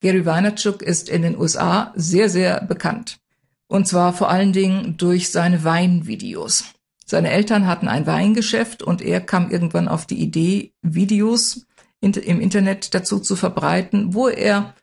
Gary 0.00 0.24
Vaynerchuk 0.24 0.82
ist 0.82 1.08
in 1.08 1.22
den 1.22 1.36
USA 1.36 1.92
sehr, 1.94 2.28
sehr 2.28 2.64
bekannt. 2.64 3.18
Und 3.72 3.88
zwar 3.88 4.12
vor 4.12 4.28
allen 4.28 4.52
Dingen 4.52 4.98
durch 4.98 5.30
seine 5.30 5.64
Weinvideos. 5.64 6.64
Seine 7.06 7.30
Eltern 7.30 7.66
hatten 7.66 7.88
ein 7.88 8.06
Weingeschäft 8.06 8.82
und 8.82 9.00
er 9.00 9.22
kam 9.22 9.50
irgendwann 9.50 9.88
auf 9.88 10.04
die 10.04 10.20
Idee, 10.20 10.74
Videos 10.82 11.64
im 12.02 12.12
Internet 12.42 12.92
dazu 12.94 13.18
zu 13.18 13.34
verbreiten, 13.34 14.12
wo 14.12 14.28
er 14.28 14.74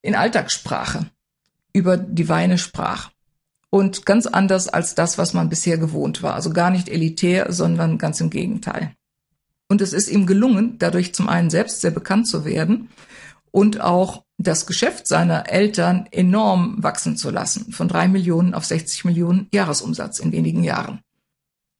in 0.00 0.14
Alltagssprache 0.14 1.10
über 1.74 1.98
die 1.98 2.30
Weine 2.30 2.56
sprach. 2.56 3.10
Und 3.68 4.06
ganz 4.06 4.26
anders 4.26 4.66
als 4.66 4.94
das, 4.94 5.18
was 5.18 5.34
man 5.34 5.50
bisher 5.50 5.76
gewohnt 5.76 6.22
war. 6.22 6.32
Also 6.32 6.54
gar 6.54 6.70
nicht 6.70 6.88
elitär, 6.88 7.52
sondern 7.52 7.98
ganz 7.98 8.18
im 8.22 8.30
Gegenteil. 8.30 8.94
Und 9.68 9.82
es 9.82 9.92
ist 9.92 10.08
ihm 10.08 10.24
gelungen, 10.24 10.78
dadurch 10.78 11.14
zum 11.14 11.28
einen 11.28 11.50
selbst 11.50 11.82
sehr 11.82 11.90
bekannt 11.90 12.26
zu 12.26 12.46
werden 12.46 12.88
und 13.50 13.82
auch 13.82 14.24
das 14.42 14.66
Geschäft 14.66 15.06
seiner 15.06 15.48
Eltern 15.50 16.06
enorm 16.10 16.82
wachsen 16.82 17.16
zu 17.16 17.30
lassen, 17.30 17.72
von 17.72 17.88
drei 17.88 18.08
Millionen 18.08 18.54
auf 18.54 18.64
60 18.64 19.04
Millionen 19.04 19.48
Jahresumsatz 19.52 20.18
in 20.18 20.32
wenigen 20.32 20.64
Jahren. 20.64 21.00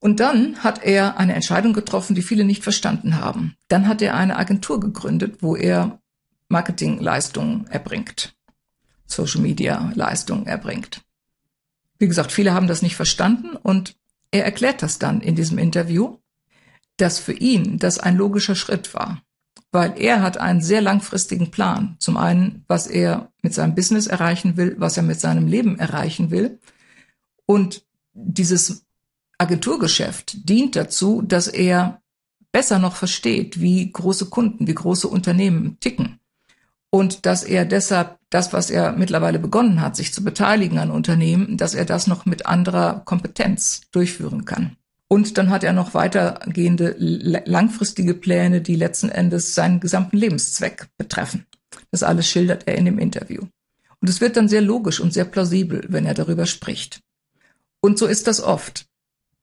Und 0.00 0.21
dann 0.21 0.64
hat 0.64 0.83
er 0.83 1.19
eine 1.19 1.35
Entscheidung 1.35 1.73
getroffen, 1.73 2.14
die 2.14 2.23
viele 2.23 2.45
nicht 2.45 2.62
verstanden 2.62 3.16
haben. 3.16 3.57
Dann 3.69 3.87
hat 3.87 4.02
er 4.02 4.14
eine 4.14 4.37
Agentur 4.37 4.81
gegründet, 4.81 5.38
wo 5.42 5.54
er 5.54 6.00
Marketingleistungen 6.49 7.66
erbringt, 7.69 8.35
Social 9.07 9.40
Media 9.40 9.92
Leistungen 9.95 10.47
erbringt. 10.47 11.02
Wie 11.99 12.09
gesagt, 12.09 12.33
viele 12.33 12.52
haben 12.52 12.66
das 12.66 12.83
nicht 12.83 12.97
verstanden 12.97 13.57
und 13.57 13.97
er 14.33 14.45
erklärt 14.45 14.83
das 14.83 14.99
dann 14.99 15.21
in 15.21 15.37
diesem 15.37 15.59
Interview, 15.59 16.19
dass 16.97 17.19
für 17.19 17.33
ihn 17.33 17.78
das 17.78 17.99
ein 17.99 18.16
logischer 18.16 18.54
Schritt 18.54 18.92
war 18.95 19.23
weil 19.73 19.95
er 19.99 20.21
hat 20.21 20.37
einen 20.37 20.61
sehr 20.61 20.83
langfristigen 20.83 21.50
Plan. 21.50 21.97
Zum 21.99 22.19
einen, 22.19 22.64
was 22.69 22.87
er 22.87 23.33
mit 23.41 23.55
seinem 23.55 23.75
Business 23.75 24.07
erreichen 24.07 24.57
will, 24.59 24.76
was 24.79 24.99
er 24.99 25.02
mit 25.02 25.19
seinem 25.19 25.49
Leben 25.49 25.79
erreichen 25.79 26.31
will. 26.31 26.61
Und 27.47 27.83
dieses 28.12 28.85
Agenturgeschäft 29.38 30.49
dient 30.49 30.76
dazu, 30.76 31.23
dass 31.23 31.49
er 31.49 32.02
besser 32.52 32.79
noch 32.79 32.97
versteht, 32.97 33.61
wie 33.61 33.91
große 33.91 34.26
Kunden, 34.26 34.67
wie 34.67 34.75
große 34.75 35.09
Unternehmen 35.09 35.79
ticken. 35.81 36.21
Und 36.91 37.25
dass 37.25 37.43
er 37.43 37.64
deshalb 37.64 38.19
das, 38.29 38.52
was 38.52 38.69
er 38.69 38.93
mittlerweile 38.93 39.38
begonnen 39.38 39.81
hat, 39.81 39.97
sich 39.97 40.12
zu 40.12 40.23
beteiligen 40.23 40.79
an 40.79 40.91
Unternehmen, 40.91 41.57
dass 41.57 41.75
er 41.75 41.87
das 41.87 42.07
noch 42.07 42.26
mit 42.26 42.45
anderer 42.45 43.00
Kompetenz 43.07 43.83
durchführen 43.91 44.45
kann. 44.45 44.76
Und 45.12 45.37
dann 45.37 45.50
hat 45.50 45.62
er 45.62 45.75
noch 45.75 45.92
weitergehende 45.92 46.97
langfristige 46.99 48.14
Pläne, 48.14 48.62
die 48.62 48.76
letzten 48.76 49.11
Endes 49.11 49.54
seinen 49.54 49.78
gesamten 49.78 50.16
Lebenszweck 50.16 50.88
betreffen. 50.97 51.45
Das 51.90 52.02
alles 52.02 52.26
schildert 52.26 52.66
er 52.66 52.76
in 52.76 52.87
dem 52.87 52.99
Interview. 52.99 53.42
Und 54.00 54.09
es 54.09 54.23
wird 54.23 54.38
dann 54.38 54.49
sehr 54.49 54.62
logisch 54.62 55.00
und 55.00 55.12
sehr 55.12 55.26
plausibel, 55.26 55.85
wenn 55.88 56.07
er 56.07 56.14
darüber 56.14 56.47
spricht. 56.47 57.00
Und 57.83 57.99
so 57.99 58.07
ist 58.07 58.26
das 58.26 58.40
oft. 58.40 58.87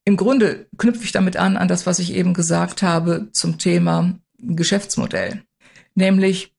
Im 0.04 0.16
Grunde 0.16 0.66
knüpfe 0.76 1.04
ich 1.04 1.12
damit 1.12 1.36
an, 1.36 1.56
an 1.56 1.68
das, 1.68 1.86
was 1.86 2.00
ich 2.00 2.14
eben 2.14 2.34
gesagt 2.34 2.82
habe 2.82 3.28
zum 3.30 3.58
Thema 3.58 4.18
Geschäftsmodell. 4.38 5.44
Nämlich, 5.94 6.52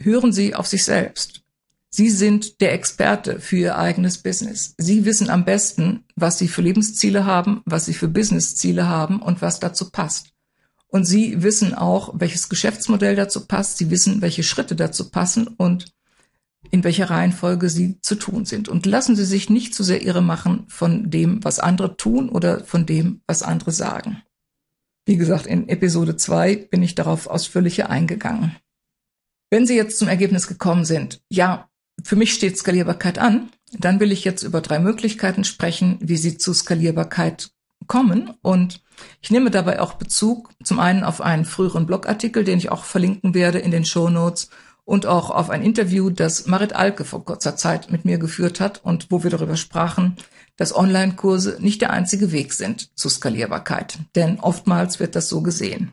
hören 0.00 0.32
Sie 0.32 0.54
auf 0.54 0.68
sich 0.68 0.84
selbst. 0.84 1.41
Sie 1.94 2.08
sind 2.08 2.62
der 2.62 2.72
Experte 2.72 3.38
für 3.38 3.56
Ihr 3.56 3.76
eigenes 3.76 4.16
Business. 4.16 4.74
Sie 4.78 5.04
wissen 5.04 5.28
am 5.28 5.44
besten, 5.44 6.04
was 6.16 6.38
Sie 6.38 6.48
für 6.48 6.62
Lebensziele 6.62 7.26
haben, 7.26 7.60
was 7.66 7.84
Sie 7.84 7.92
für 7.92 8.08
Businessziele 8.08 8.88
haben 8.88 9.20
und 9.20 9.42
was 9.42 9.60
dazu 9.60 9.90
passt. 9.90 10.32
Und 10.88 11.04
Sie 11.04 11.42
wissen 11.42 11.74
auch, 11.74 12.14
welches 12.18 12.48
Geschäftsmodell 12.48 13.14
dazu 13.14 13.46
passt. 13.46 13.76
Sie 13.76 13.90
wissen, 13.90 14.22
welche 14.22 14.42
Schritte 14.42 14.74
dazu 14.74 15.10
passen 15.10 15.46
und 15.46 15.92
in 16.70 16.82
welcher 16.82 17.10
Reihenfolge 17.10 17.68
sie 17.68 18.00
zu 18.00 18.14
tun 18.14 18.46
sind. 18.46 18.68
Und 18.70 18.86
lassen 18.86 19.14
Sie 19.14 19.26
sich 19.26 19.50
nicht 19.50 19.74
zu 19.74 19.82
sehr 19.82 20.02
irre 20.02 20.22
machen 20.22 20.64
von 20.68 21.10
dem, 21.10 21.44
was 21.44 21.58
andere 21.58 21.98
tun 21.98 22.30
oder 22.30 22.64
von 22.64 22.86
dem, 22.86 23.20
was 23.26 23.42
andere 23.42 23.72
sagen. 23.72 24.22
Wie 25.04 25.16
gesagt, 25.16 25.46
in 25.46 25.68
Episode 25.68 26.16
2 26.16 26.56
bin 26.70 26.82
ich 26.82 26.94
darauf 26.94 27.26
ausführlicher 27.26 27.90
eingegangen. 27.90 28.56
Wenn 29.50 29.66
Sie 29.66 29.76
jetzt 29.76 29.98
zum 29.98 30.08
Ergebnis 30.08 30.46
gekommen 30.46 30.86
sind, 30.86 31.20
ja, 31.28 31.68
für 32.02 32.16
mich 32.16 32.34
steht 32.34 32.58
Skalierbarkeit 32.58 33.18
an, 33.18 33.50
dann 33.72 34.00
will 34.00 34.12
ich 34.12 34.24
jetzt 34.24 34.42
über 34.42 34.60
drei 34.60 34.78
Möglichkeiten 34.78 35.44
sprechen, 35.44 35.98
wie 36.00 36.16
Sie 36.16 36.36
zu 36.36 36.52
Skalierbarkeit 36.52 37.50
kommen. 37.86 38.32
Und 38.42 38.82
ich 39.20 39.30
nehme 39.30 39.50
dabei 39.50 39.80
auch 39.80 39.94
Bezug 39.94 40.50
zum 40.62 40.78
einen 40.78 41.04
auf 41.04 41.20
einen 41.20 41.44
früheren 41.44 41.86
Blogartikel, 41.86 42.44
den 42.44 42.58
ich 42.58 42.70
auch 42.70 42.84
verlinken 42.84 43.34
werde 43.34 43.58
in 43.58 43.70
den 43.70 43.84
Show 43.84 44.08
Notes 44.08 44.50
und 44.84 45.06
auch 45.06 45.30
auf 45.30 45.50
ein 45.50 45.62
Interview, 45.62 46.10
das 46.10 46.46
Marit 46.46 46.74
Alke 46.74 47.04
vor 47.04 47.24
kurzer 47.24 47.56
Zeit 47.56 47.90
mit 47.90 48.04
mir 48.04 48.18
geführt 48.18 48.60
hat 48.60 48.84
und 48.84 49.10
wo 49.10 49.22
wir 49.22 49.30
darüber 49.30 49.56
sprachen, 49.56 50.16
dass 50.56 50.74
Online-Kurse 50.74 51.58
nicht 51.60 51.80
der 51.80 51.90
einzige 51.90 52.32
Weg 52.32 52.52
sind 52.52 52.96
zur 52.96 53.10
Skalierbarkeit. 53.10 53.98
Denn 54.14 54.40
oftmals 54.40 55.00
wird 55.00 55.16
das 55.16 55.28
so 55.28 55.40
gesehen. 55.40 55.92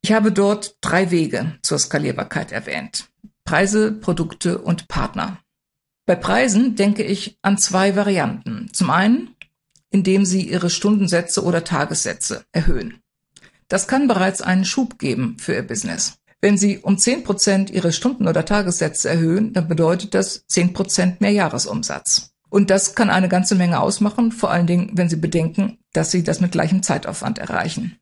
Ich 0.00 0.12
habe 0.12 0.30
dort 0.30 0.76
drei 0.80 1.10
Wege 1.10 1.58
zur 1.62 1.78
Skalierbarkeit 1.78 2.52
erwähnt. 2.52 3.07
Preise, 3.48 3.92
Produkte 3.92 4.58
und 4.58 4.88
Partner. 4.88 5.38
Bei 6.04 6.16
Preisen 6.16 6.76
denke 6.76 7.02
ich 7.02 7.38
an 7.40 7.56
zwei 7.56 7.96
Varianten. 7.96 8.68
Zum 8.74 8.90
einen, 8.90 9.30
indem 9.88 10.26
Sie 10.26 10.42
Ihre 10.42 10.68
Stundensätze 10.68 11.42
oder 11.42 11.64
Tagessätze 11.64 12.44
erhöhen. 12.52 13.00
Das 13.68 13.88
kann 13.88 14.06
bereits 14.06 14.42
einen 14.42 14.66
Schub 14.66 14.98
geben 14.98 15.38
für 15.38 15.54
Ihr 15.54 15.66
Business. 15.66 16.18
Wenn 16.42 16.58
Sie 16.58 16.76
um 16.76 16.98
10 16.98 17.24
Prozent 17.24 17.70
Ihre 17.70 17.92
Stunden- 17.92 18.28
oder 18.28 18.44
Tagessätze 18.44 19.08
erhöhen, 19.08 19.54
dann 19.54 19.66
bedeutet 19.66 20.12
das 20.12 20.44
10 20.48 20.74
Prozent 20.74 21.22
mehr 21.22 21.32
Jahresumsatz. 21.32 22.34
Und 22.50 22.68
das 22.68 22.94
kann 22.94 23.08
eine 23.08 23.30
ganze 23.30 23.54
Menge 23.54 23.80
ausmachen, 23.80 24.30
vor 24.30 24.50
allen 24.50 24.66
Dingen, 24.66 24.90
wenn 24.92 25.08
Sie 25.08 25.16
bedenken, 25.16 25.78
dass 25.94 26.10
Sie 26.10 26.22
das 26.22 26.42
mit 26.42 26.52
gleichem 26.52 26.82
Zeitaufwand 26.82 27.38
erreichen. 27.38 27.96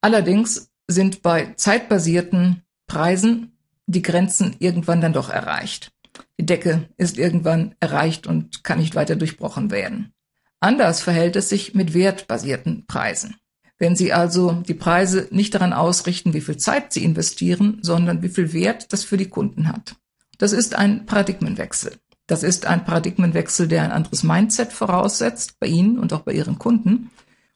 Allerdings 0.00 0.70
sind 0.88 1.20
bei 1.20 1.52
zeitbasierten 1.54 2.62
Preisen 2.86 3.53
die 3.86 4.02
Grenzen 4.02 4.56
irgendwann 4.58 5.00
dann 5.00 5.12
doch 5.12 5.30
erreicht. 5.30 5.90
Die 6.38 6.46
Decke 6.46 6.88
ist 6.96 7.18
irgendwann 7.18 7.74
erreicht 7.80 8.26
und 8.26 8.64
kann 8.64 8.78
nicht 8.78 8.94
weiter 8.94 9.16
durchbrochen 9.16 9.70
werden. 9.70 10.12
Anders 10.60 11.02
verhält 11.02 11.36
es 11.36 11.48
sich 11.48 11.74
mit 11.74 11.94
wertbasierten 11.94 12.86
Preisen. 12.86 13.36
Wenn 13.78 13.96
Sie 13.96 14.12
also 14.12 14.52
die 14.52 14.74
Preise 14.74 15.28
nicht 15.30 15.54
daran 15.54 15.72
ausrichten, 15.72 16.32
wie 16.32 16.40
viel 16.40 16.56
Zeit 16.56 16.92
Sie 16.92 17.04
investieren, 17.04 17.78
sondern 17.82 18.22
wie 18.22 18.28
viel 18.28 18.52
Wert 18.52 18.92
das 18.92 19.04
für 19.04 19.16
die 19.16 19.28
Kunden 19.28 19.68
hat. 19.68 19.96
Das 20.38 20.52
ist 20.52 20.74
ein 20.74 21.06
Paradigmenwechsel. 21.06 21.96
Das 22.26 22.42
ist 22.42 22.66
ein 22.66 22.84
Paradigmenwechsel, 22.84 23.68
der 23.68 23.82
ein 23.82 23.92
anderes 23.92 24.22
Mindset 24.22 24.72
voraussetzt, 24.72 25.58
bei 25.60 25.66
Ihnen 25.66 25.98
und 25.98 26.12
auch 26.12 26.20
bei 26.20 26.32
Ihren 26.32 26.58
Kunden. 26.58 27.10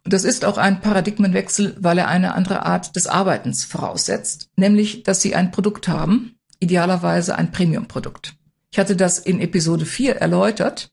Das 0.09 0.25
ist 0.25 0.45
auch 0.45 0.59
ein 0.59 0.81
Paradigmenwechsel, 0.81 1.77
weil 1.81 1.99
er 1.99 2.09
eine 2.09 2.35
andere 2.35 2.65
Art 2.65 2.97
des 2.97 3.07
Arbeitens 3.07 3.65
voraussetzt, 3.65 4.51
nämlich, 4.57 5.03
dass 5.03 5.21
Sie 5.21 5.35
ein 5.35 5.51
Produkt 5.51 5.89
haben, 5.89 6.37
idealerweise 6.61 7.37
ein 7.37 7.53
Premium-Produkt. 7.53 8.35
Ich 8.71 8.79
hatte 8.79 8.97
das 8.97 9.19
in 9.19 9.41
Episode 9.41 9.87
4 9.87 10.17
erläutert, 10.17 10.91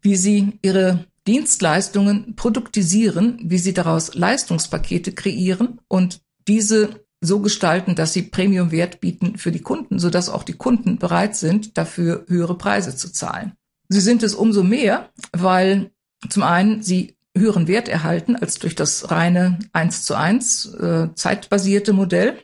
wie 0.00 0.16
Sie 0.16 0.58
Ihre 0.62 1.06
Dienstleistungen 1.26 2.36
produktisieren, 2.36 3.38
wie 3.42 3.58
sie 3.58 3.74
daraus 3.74 4.14
Leistungspakete 4.14 5.12
kreieren 5.12 5.80
und 5.88 6.20
diese 6.46 7.04
so 7.20 7.40
gestalten, 7.40 7.94
dass 7.94 8.12
sie 8.12 8.22
Premium-Wert 8.22 9.00
bieten 9.00 9.36
für 9.36 9.50
die 9.50 9.62
Kunden, 9.62 9.98
sodass 9.98 10.28
auch 10.28 10.44
die 10.44 10.52
Kunden 10.52 10.98
bereit 10.98 11.34
sind, 11.34 11.76
dafür 11.76 12.24
höhere 12.28 12.56
Preise 12.56 12.94
zu 12.94 13.10
zahlen. 13.10 13.52
Sie 13.88 14.00
sind 14.00 14.22
es 14.22 14.34
umso 14.34 14.62
mehr, 14.62 15.10
weil 15.32 15.90
zum 16.28 16.42
einen 16.42 16.82
sie 16.82 17.15
höheren 17.36 17.68
Wert 17.68 17.88
erhalten 17.88 18.36
als 18.36 18.58
durch 18.58 18.74
das 18.74 19.10
reine 19.10 19.58
1 19.72 20.04
zu 20.04 20.14
1 20.14 20.74
äh, 20.74 21.08
zeitbasierte 21.14 21.92
Modell. 21.92 22.38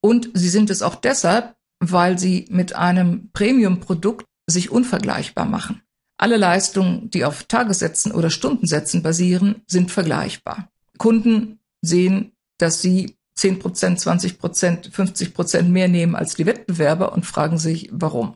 Und 0.00 0.30
sie 0.34 0.48
sind 0.48 0.70
es 0.70 0.82
auch 0.82 0.96
deshalb, 0.96 1.54
weil 1.78 2.18
sie 2.18 2.46
mit 2.50 2.74
einem 2.74 3.30
Premium-Produkt 3.32 4.26
sich 4.46 4.70
unvergleichbar 4.70 5.44
machen. 5.44 5.82
Alle 6.18 6.36
Leistungen, 6.36 7.10
die 7.10 7.24
auf 7.24 7.44
Tagessätzen 7.44 8.12
oder 8.12 8.30
Stundensätzen 8.30 9.02
basieren, 9.02 9.62
sind 9.66 9.90
vergleichbar. 9.90 10.68
Kunden 10.98 11.58
sehen, 11.80 12.32
dass 12.58 12.80
sie 12.80 13.16
10 13.36 13.58
Prozent, 13.58 13.98
20 13.98 14.38
Prozent, 14.38 14.90
50 14.92 15.34
Prozent 15.34 15.70
mehr 15.70 15.88
nehmen 15.88 16.14
als 16.14 16.34
die 16.34 16.46
Wettbewerber 16.46 17.12
und 17.12 17.26
fragen 17.26 17.58
sich, 17.58 17.88
warum? 17.92 18.34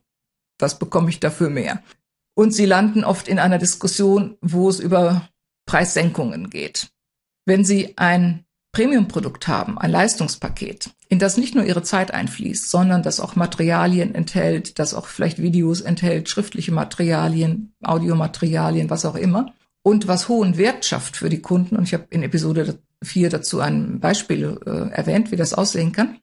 Was 0.58 0.78
bekomme 0.78 1.10
ich 1.10 1.20
dafür 1.20 1.50
mehr? 1.50 1.82
Und 2.34 2.52
sie 2.52 2.66
landen 2.66 3.04
oft 3.04 3.28
in 3.28 3.38
einer 3.38 3.58
Diskussion, 3.58 4.36
wo 4.40 4.68
es 4.68 4.80
über 4.80 5.28
Preissenkungen 5.66 6.50
geht. 6.50 6.88
Wenn 7.44 7.64
Sie 7.64 7.96
ein 7.96 8.44
Premium-Produkt 8.72 9.48
haben, 9.48 9.78
ein 9.78 9.90
Leistungspaket, 9.90 10.90
in 11.08 11.18
das 11.18 11.36
nicht 11.36 11.54
nur 11.54 11.64
ihre 11.64 11.82
Zeit 11.82 12.10
einfließt, 12.10 12.68
sondern 12.68 13.02
das 13.02 13.20
auch 13.20 13.36
Materialien 13.36 14.14
enthält, 14.14 14.78
das 14.78 14.92
auch 14.92 15.06
vielleicht 15.06 15.40
Videos 15.40 15.80
enthält, 15.80 16.28
schriftliche 16.28 16.72
Materialien, 16.72 17.72
Audiomaterialien, 17.82 18.90
was 18.90 19.04
auch 19.04 19.14
immer, 19.14 19.54
und 19.82 20.08
was 20.08 20.28
hohen 20.28 20.58
Wert 20.58 20.84
schafft 20.84 21.16
für 21.16 21.28
die 21.28 21.40
Kunden. 21.40 21.76
Und 21.76 21.84
ich 21.84 21.94
habe 21.94 22.06
in 22.10 22.22
Episode 22.22 22.78
4 23.02 23.30
dazu 23.30 23.60
ein 23.60 24.00
Beispiel 24.00 24.58
äh, 24.66 24.90
erwähnt, 24.92 25.30
wie 25.30 25.36
das 25.36 25.54
aussehen 25.54 25.92
kann. 25.92 26.18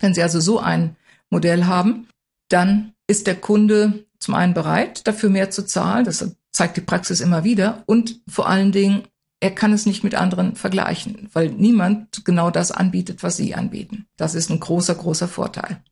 Wenn 0.00 0.14
Sie 0.14 0.22
also 0.22 0.38
so 0.38 0.60
ein 0.60 0.96
Modell 1.30 1.64
haben, 1.64 2.08
dann 2.50 2.92
ist 3.06 3.26
der 3.26 3.36
Kunde 3.36 4.04
zum 4.18 4.34
einen 4.34 4.54
bereit, 4.54 5.06
dafür 5.06 5.30
mehr 5.30 5.50
zu 5.50 5.64
zahlen. 5.64 6.04
Das 6.04 6.36
zeigt 6.56 6.76
die 6.76 6.82
Praxis 6.82 7.20
immer 7.20 7.44
wieder. 7.44 7.82
Und 7.86 8.20
vor 8.26 8.48
allen 8.48 8.72
Dingen 8.72 9.02
er 9.40 9.50
kann 9.50 9.72
es 9.72 9.84
nicht 9.84 10.02
mit 10.02 10.14
anderen 10.14 10.56
vergleichen, 10.56 11.28
weil 11.32 11.50
niemand 11.50 12.24
genau 12.24 12.50
das 12.50 12.72
anbietet, 12.72 13.22
was 13.22 13.36
sie 13.36 13.54
anbieten. 13.54 14.06
Das 14.16 14.34
ist 14.34 14.50
ein 14.50 14.60
großer, 14.60 14.94
großer 14.94 15.28
Vorteil. 15.28 15.82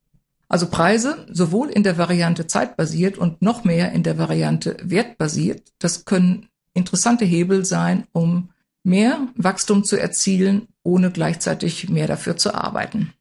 Also 0.49 0.67
Preise, 0.67 1.27
sowohl 1.31 1.69
in 1.69 1.83
der 1.83 1.99
Variante 1.99 2.47
zeitbasiert 2.47 3.19
und 3.19 3.43
noch 3.43 3.65
mehr 3.65 3.93
in 3.93 4.03
der 4.03 4.17
Variante 4.19 4.77
wertbasiert, 4.83 5.73
das 5.79 6.07
können 6.07 6.49
interessante 6.73 7.25
Hebel 7.25 7.65
sein, 7.65 8.07
um 8.13 8.51
mehr 8.83 9.29
Wachstum 9.37 9.85
zu 9.85 9.97
erzielen, 9.97 10.69
ohne 10.83 11.11
gleichzeitig 11.11 11.89
mehr 11.91 12.07
dafür 12.07 12.37
zu 12.37 12.55
arbeiten. 12.55 13.13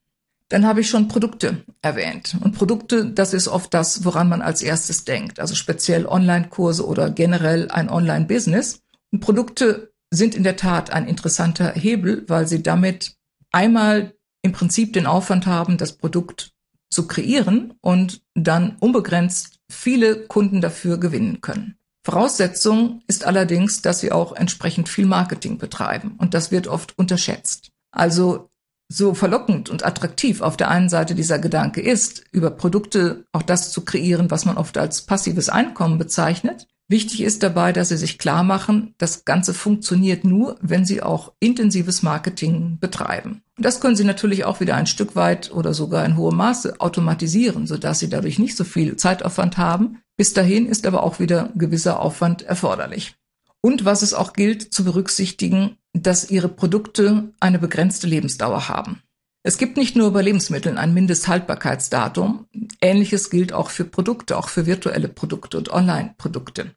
Dann 0.54 0.68
habe 0.68 0.82
ich 0.82 0.90
schon 0.90 1.08
Produkte 1.08 1.64
erwähnt. 1.82 2.38
Und 2.40 2.56
Produkte, 2.56 3.08
das 3.08 3.34
ist 3.34 3.48
oft 3.48 3.74
das, 3.74 4.06
woran 4.06 4.30
man 4.30 4.44
als 4.44 4.62
erstes 4.62 5.04
denkt. 5.04 5.40
Also 5.40 5.56
speziell 5.56 6.06
Online-Kurse 6.06 6.86
oder 6.86 7.10
generell 7.10 7.72
ein 7.72 7.90
Online-Business. 7.90 8.84
Und 9.12 9.20
Produkte 9.22 9.92
sind 10.12 10.36
in 10.36 10.44
der 10.44 10.56
Tat 10.56 10.92
ein 10.92 11.08
interessanter 11.08 11.72
Hebel, 11.72 12.26
weil 12.28 12.48
sie 12.48 12.62
damit 12.62 13.16
einmal 13.52 14.14
im 14.44 14.52
Prinzip 14.52 14.94
den 14.94 15.08
Aufwand 15.08 15.48
haben, 15.48 15.80
das 15.80 15.94
Produkt 15.94 16.52
zu 16.92 17.08
kreieren 17.08 17.74
und 17.82 18.22
dann 18.36 18.76
unbegrenzt 18.80 19.58
viele 19.72 20.28
Kunden 20.28 20.62
dafür 20.62 21.00
gewinnen 21.00 21.42
können. 21.42 21.80
Voraussetzung 22.04 23.02
ist 23.08 23.26
allerdings, 23.26 23.82
dass 23.82 24.02
sie 24.02 24.12
auch 24.12 24.36
entsprechend 24.36 24.88
viel 24.88 25.08
Marketing 25.08 25.58
betreiben 25.58 26.14
und 26.20 26.36
das 26.36 26.52
wird 26.52 26.68
oft 26.68 26.96
unterschätzt. 27.00 27.72
Also 27.90 28.52
so 28.94 29.14
verlockend 29.14 29.70
und 29.70 29.86
attraktiv 29.86 30.42
auf 30.42 30.58
der 30.58 30.70
einen 30.70 30.90
Seite 30.90 31.16
dieser 31.16 31.40
Gedanke 31.40 31.82
ist, 31.82 32.24
über 32.32 32.52
Produkte 32.52 33.26
auch 33.32 33.42
das 33.42 33.72
zu 33.72 33.82
kreieren, 33.86 34.32
was 34.32 34.46
man 34.46 34.58
oft 34.58 34.78
als 34.78 35.02
passives 35.02 35.50
Einkommen 35.50 35.98
bezeichnet, 35.98 36.68
Wichtig 36.90 37.22
ist 37.22 37.44
dabei, 37.44 37.72
dass 37.72 37.90
Sie 37.90 37.98
sich 37.98 38.20
klar 38.20 38.44
machen, 38.44 38.94
das 38.98 39.24
Ganze 39.24 39.54
funktioniert 39.54 40.26
nur, 40.26 40.58
wenn 40.62 40.86
Sie 40.86 41.02
auch 41.02 41.34
intensives 41.40 42.04
Marketing 42.04 42.78
betreiben. 42.80 43.42
Und 43.58 43.66
das 43.66 43.80
können 43.80 43.96
Sie 43.96 44.04
natürlich 44.04 44.44
auch 44.44 44.60
wieder 44.60 44.76
ein 44.76 44.86
Stück 44.86 45.16
weit 45.16 45.52
oder 45.52 45.74
sogar 45.74 46.06
in 46.06 46.18
hohem 46.18 46.38
Maße 46.38 46.82
automatisieren, 46.82 47.68
sodass 47.68 48.00
Sie 48.00 48.10
dadurch 48.10 48.38
nicht 48.38 48.58
so 48.58 48.64
viel 48.64 48.98
Zeitaufwand 48.98 49.58
haben. 49.58 50.02
Bis 50.18 50.34
dahin 50.34 50.68
ist 50.68 50.86
aber 50.86 51.04
auch 51.04 51.20
wieder 51.20 51.50
gewisser 51.56 52.00
Aufwand 52.00 52.42
erforderlich. 52.42 53.16
Und 53.62 53.86
was 53.86 54.02
es 54.02 54.14
auch 54.14 54.34
gilt 54.34 54.74
zu 54.74 54.84
berücksichtigen, 54.84 55.78
dass 55.94 56.30
Ihre 56.30 56.50
Produkte 56.50 57.32
eine 57.40 57.60
begrenzte 57.60 58.08
Lebensdauer 58.08 58.68
haben. 58.68 59.02
Es 59.44 59.58
gibt 59.58 59.78
nicht 59.78 59.96
nur 59.96 60.12
bei 60.14 60.22
Lebensmitteln 60.22 60.78
ein 60.78 60.94
Mindesthaltbarkeitsdatum. 60.94 62.48
Ähnliches 62.82 63.30
gilt 63.30 63.54
auch 63.54 63.70
für 63.70 63.84
Produkte, 63.84 64.38
auch 64.38 64.50
für 64.50 64.66
virtuelle 64.66 65.10
Produkte 65.10 65.58
und 65.58 65.70
Online-Produkte. 65.70 66.76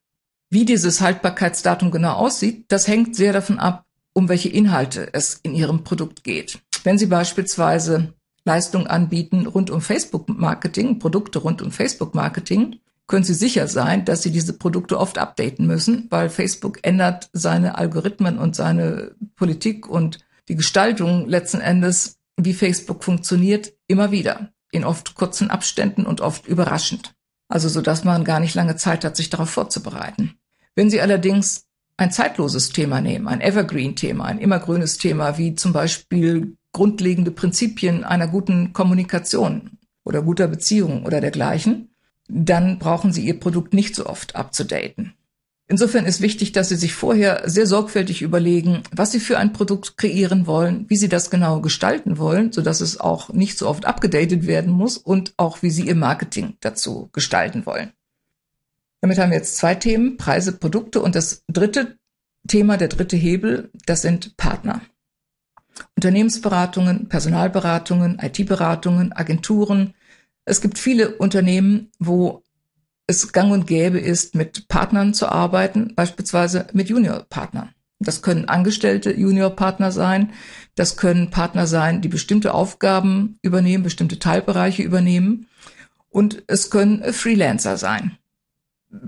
Wie 0.50 0.64
dieses 0.64 1.00
Haltbarkeitsdatum 1.00 1.90
genau 1.90 2.14
aussieht, 2.14 2.66
das 2.68 2.88
hängt 2.88 3.16
sehr 3.16 3.32
davon 3.32 3.58
ab, 3.58 3.85
um 4.12 4.28
welche 4.28 4.49
Inhalte 4.49 5.12
es 5.12 5.40
in 5.42 5.54
Ihrem 5.54 5.85
Produkt 5.85 6.25
geht. 6.25 6.61
Wenn 6.85 6.99
Sie 6.99 7.06
beispielsweise 7.06 8.14
Leistungen 8.44 8.87
anbieten 8.87 9.46
rund 9.46 9.70
um 9.70 9.80
Facebook-Marketing, 9.80 10.99
Produkte 10.99 11.40
rund 11.40 11.62
um 11.62 11.73
Facebook-Marketing, 11.73 12.80
können 13.07 13.25
Sie 13.25 13.35
sicher 13.35 13.69
sein, 13.69 14.05
dass 14.05 14.23
Sie 14.23 14.33
diese 14.33 14.53
Produkte 14.53 14.99
oft 14.99 15.19
updaten 15.19 15.67
müssen, 15.67 16.07
weil 16.11 16.29
Facebook 16.29 16.81
ändert 16.83 17.31
seine 17.33 17.79
Algorithmen 17.79 18.39
und 18.39 18.57
seine 18.57 19.15
Politik 19.37 19.89
und 19.89 20.19
die 20.49 20.57
Gestaltung 20.57 21.29
letzten 21.29 21.61
Endes, 21.61 22.19
wie 22.37 22.55
Facebook 22.55 23.05
funktioniert, 23.05 23.73
immer 23.87 24.11
wieder. 24.11 24.51
In 24.73 24.85
oft 24.85 25.15
kurzen 25.15 25.51
Abständen 25.51 26.05
und 26.05 26.21
oft 26.21 26.47
überraschend. 26.47 27.15
Also 27.49 27.69
so 27.69 27.81
dass 27.81 28.05
man 28.05 28.25
gar 28.25 28.41
nicht 28.41 28.55
lange 28.55 28.77
Zeit 28.77 29.05
hat, 29.05 29.17
sich 29.17 29.31
darauf 29.31 29.51
vorzubereiten. 29.51 30.35
Wenn 30.75 30.91
Sie 30.91 31.01
allerdings 31.01 31.67
ein 31.97 32.11
zeitloses 32.11 32.71
Thema 32.71 33.01
nehmen, 33.01 33.29
ein 33.29 33.41
Evergreen-Thema, 33.41 34.25
ein 34.25 34.39
immergrünes 34.39 34.99
Thema, 34.99 35.39
wie 35.39 35.55
zum 35.55 35.73
Beispiel 35.73 36.57
grundlegende 36.73 37.31
Prinzipien 37.31 38.05
einer 38.05 38.29
guten 38.29 38.73
Kommunikation 38.73 39.79
oder 40.05 40.23
guter 40.23 40.49
Beziehung 40.49 41.07
oder 41.07 41.21
dergleichen, 41.21 41.96
dann 42.28 42.78
brauchen 42.78 43.12
Sie 43.12 43.25
Ihr 43.25 43.38
Produkt 43.38 43.75
nicht 43.75 43.95
so 43.95 44.06
oft 44.06 44.37
abzudaten. 44.37 45.14
Insofern 45.68 46.06
ist 46.06 46.21
wichtig, 46.21 46.52
dass 46.52 46.68
Sie 46.68 46.76
sich 46.76 46.95
vorher 46.95 47.42
sehr 47.49 47.66
sorgfältig 47.66 48.23
überlegen, 48.23 48.83
was 48.92 49.11
Sie 49.11 49.18
für 49.18 49.37
ein 49.37 49.52
Produkt 49.52 49.97
kreieren 49.97 50.47
wollen, 50.47 50.88
wie 50.88 50.97
Sie 50.97 51.09
das 51.09 51.28
genau 51.28 51.61
gestalten 51.61 52.18
wollen, 52.18 52.52
so 52.52 52.62
dass 52.62 52.80
es 52.80 53.00
auch 53.00 53.30
nicht 53.33 53.59
so 53.59 53.68
oft 53.68 53.85
abgedatet 53.85 54.47
werden 54.47 54.73
muss 54.73 54.97
und 54.97 55.35
auch 55.37 55.62
wie 55.62 55.71
Sie 55.71 55.87
Ihr 55.87 55.97
Marketing 55.97 56.56
dazu 56.61 57.09
gestalten 57.12 57.66
wollen. 57.66 57.92
Damit 59.00 59.18
haben 59.18 59.30
wir 59.30 59.38
jetzt 59.38 59.56
zwei 59.56 59.75
Themen, 59.75 60.16
Preise, 60.16 60.52
Produkte 60.52 61.02
und 61.02 61.16
das 61.16 61.42
dritte 61.49 61.99
Thema, 62.47 62.76
der 62.76 62.88
dritte 62.88 63.16
Hebel, 63.16 63.71
das 63.87 64.02
sind 64.02 64.37
Partner. 64.37 64.83
Unternehmensberatungen, 65.97 67.09
Personalberatungen, 67.09 68.18
IT-Beratungen, 68.21 69.12
Agenturen, 69.12 69.95
es 70.47 70.61
gibt 70.61 70.79
viele 70.79 71.17
Unternehmen, 71.17 71.91
wo 71.99 72.43
es 73.07 73.33
gang 73.33 73.53
und 73.53 73.67
gäbe 73.67 73.99
ist, 73.99 74.35
mit 74.35 74.69
Partnern 74.69 75.12
zu 75.12 75.29
arbeiten, 75.29 75.95
beispielsweise 75.95 76.67
mit 76.73 76.88
Juniorpartnern. 76.88 77.71
Das 77.99 78.23
können 78.23 78.49
angestellte 78.49 79.12
Juniorpartner 79.12 79.91
sein, 79.91 80.33
das 80.75 80.97
können 80.97 81.31
Partner 81.31 81.67
sein, 81.67 82.00
die 82.00 82.09
bestimmte 82.09 82.55
Aufgaben 82.55 83.38
übernehmen, 83.43 83.85
bestimmte 83.85 84.19
Teilbereiche 84.19 84.83
übernehmen 84.83 85.47
und 86.11 86.43
es 86.47 86.71
können 86.71 87.12
Freelancer 87.12 87.76
sein. 87.76 88.19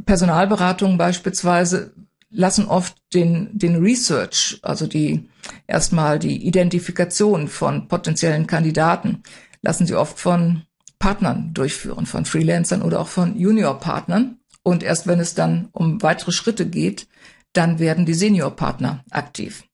Personalberatungen 0.06 0.98
beispielsweise 0.98 1.92
lassen 2.30 2.66
oft 2.66 2.96
den, 3.14 3.56
den 3.56 3.76
Research, 3.76 4.58
also 4.62 4.86
die 4.86 5.28
erstmal 5.66 6.18
die 6.18 6.46
Identifikation 6.46 7.48
von 7.48 7.88
potenziellen 7.88 8.46
Kandidaten, 8.46 9.22
lassen 9.62 9.86
sie 9.86 9.94
oft 9.94 10.18
von 10.18 10.62
Partnern 10.98 11.54
durchführen, 11.54 12.06
von 12.06 12.24
Freelancern 12.24 12.82
oder 12.82 13.00
auch 13.00 13.08
von 13.08 13.38
Juniorpartnern. 13.38 14.38
Und 14.62 14.82
erst 14.82 15.06
wenn 15.06 15.20
es 15.20 15.34
dann 15.34 15.68
um 15.72 16.02
weitere 16.02 16.32
Schritte 16.32 16.66
geht, 16.66 17.08
dann 17.52 17.78
werden 17.78 18.06
die 18.06 18.14
Seniorpartner 18.14 19.04
aktiv. 19.10 19.64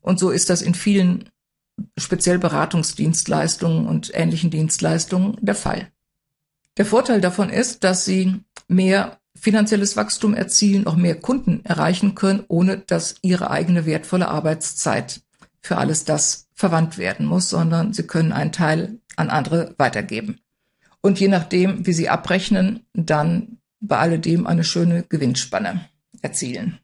Und 0.00 0.18
so 0.18 0.30
ist 0.30 0.50
das 0.50 0.62
in 0.62 0.74
vielen 0.74 1.28
speziell 1.96 2.38
Beratungsdienstleistungen 2.38 3.86
und 3.86 4.10
ähnlichen 4.14 4.50
Dienstleistungen 4.50 5.36
der 5.40 5.54
Fall. 5.54 5.92
Der 6.76 6.86
Vorteil 6.86 7.20
davon 7.20 7.50
ist, 7.50 7.84
dass 7.84 8.04
sie 8.04 8.40
mehr 8.68 9.20
finanzielles 9.36 9.96
Wachstum 9.96 10.34
erzielen, 10.34 10.86
auch 10.86 10.96
mehr 10.96 11.14
Kunden 11.14 11.64
erreichen 11.64 12.14
können, 12.14 12.44
ohne 12.48 12.78
dass 12.78 13.16
ihre 13.22 13.50
eigene 13.50 13.86
wertvolle 13.86 14.28
Arbeitszeit 14.28 15.22
für 15.60 15.76
alles 15.76 16.04
das 16.04 16.48
verwandt 16.54 16.98
werden 16.98 17.26
muss, 17.26 17.50
sondern 17.50 17.92
sie 17.92 18.04
können 18.04 18.32
einen 18.32 18.52
Teil 18.52 19.00
an 19.16 19.30
andere 19.30 19.74
weitergeben 19.78 20.40
und 21.08 21.18
je 21.18 21.28
nachdem, 21.28 21.86
wie 21.86 21.94
sie 21.94 22.10
abrechnen, 22.10 22.84
dann 22.92 23.56
bei 23.80 23.96
alledem 23.96 24.46
eine 24.46 24.62
schöne 24.62 25.04
Gewinnspanne 25.04 25.88
erzielen. 26.20 26.80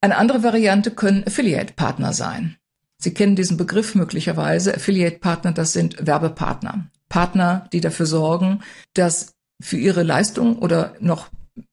Eine 0.00 0.18
andere 0.18 0.44
Variante 0.44 0.92
können 0.92 1.24
Affiliate-Partner 1.26 2.12
sein. 2.12 2.58
Sie 2.96 3.12
kennen 3.12 3.34
diesen 3.34 3.56
Begriff 3.56 3.96
möglicherweise. 3.96 4.72
Affiliate-Partner, 4.72 5.50
das 5.50 5.72
sind 5.72 6.06
Werbepartner. 6.06 6.92
Partner, 7.08 7.68
die 7.72 7.80
dafür 7.80 8.06
sorgen, 8.06 8.60
dass 8.94 9.34
für 9.60 9.78
ihre 9.78 10.04
Leistung 10.04 10.60
oder 10.60 10.94
noch 11.00 11.28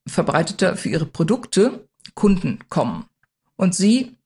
verbreiteter 0.07 0.75
für 0.75 0.89
ihre 0.89 1.05
Produkte 1.05 1.87
Kunden 2.15 2.57
kommen. 2.69 3.05
Und 3.55 3.75
sie 3.75 4.17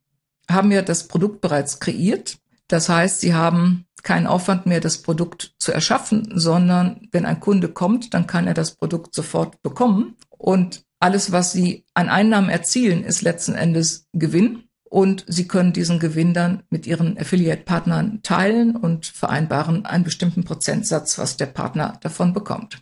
haben 0.49 0.71
ja 0.71 0.83
das 0.83 1.09
Produkt 1.09 1.41
bereits 1.41 1.81
kreiert. 1.81 2.37
Das 2.69 2.87
heißt, 2.87 3.19
sie 3.19 3.33
haben 3.33 3.86
keinen 4.03 4.27
Aufwand 4.27 4.65
mehr, 4.65 4.79
das 4.79 5.01
Produkt 5.01 5.55
zu 5.59 5.71
erschaffen, 5.71 6.31
sondern 6.33 7.07
wenn 7.11 7.25
ein 7.25 7.39
Kunde 7.39 7.69
kommt, 7.69 8.13
dann 8.13 8.27
kann 8.27 8.47
er 8.47 8.53
das 8.53 8.75
Produkt 8.75 9.13
sofort 9.13 9.61
bekommen. 9.61 10.15
Und 10.29 10.83
alles, 10.99 11.31
was 11.31 11.51
Sie 11.51 11.85
an 11.93 12.09
Einnahmen 12.09 12.49
erzielen, 12.49 13.03
ist 13.03 13.21
letzten 13.21 13.55
Endes 13.55 14.07
Gewinn. 14.13 14.63
Und 14.89 15.25
Sie 15.27 15.47
können 15.47 15.73
diesen 15.73 15.99
Gewinn 15.99 16.33
dann 16.33 16.63
mit 16.69 16.87
Ihren 16.87 17.17
Affiliate-Partnern 17.17 18.21
teilen 18.23 18.75
und 18.75 19.05
vereinbaren 19.05 19.85
einen 19.85 20.05
bestimmten 20.05 20.45
Prozentsatz, 20.45 21.17
was 21.17 21.35
der 21.35 21.47
Partner 21.47 21.99
davon 22.01 22.33
bekommt. 22.33 22.81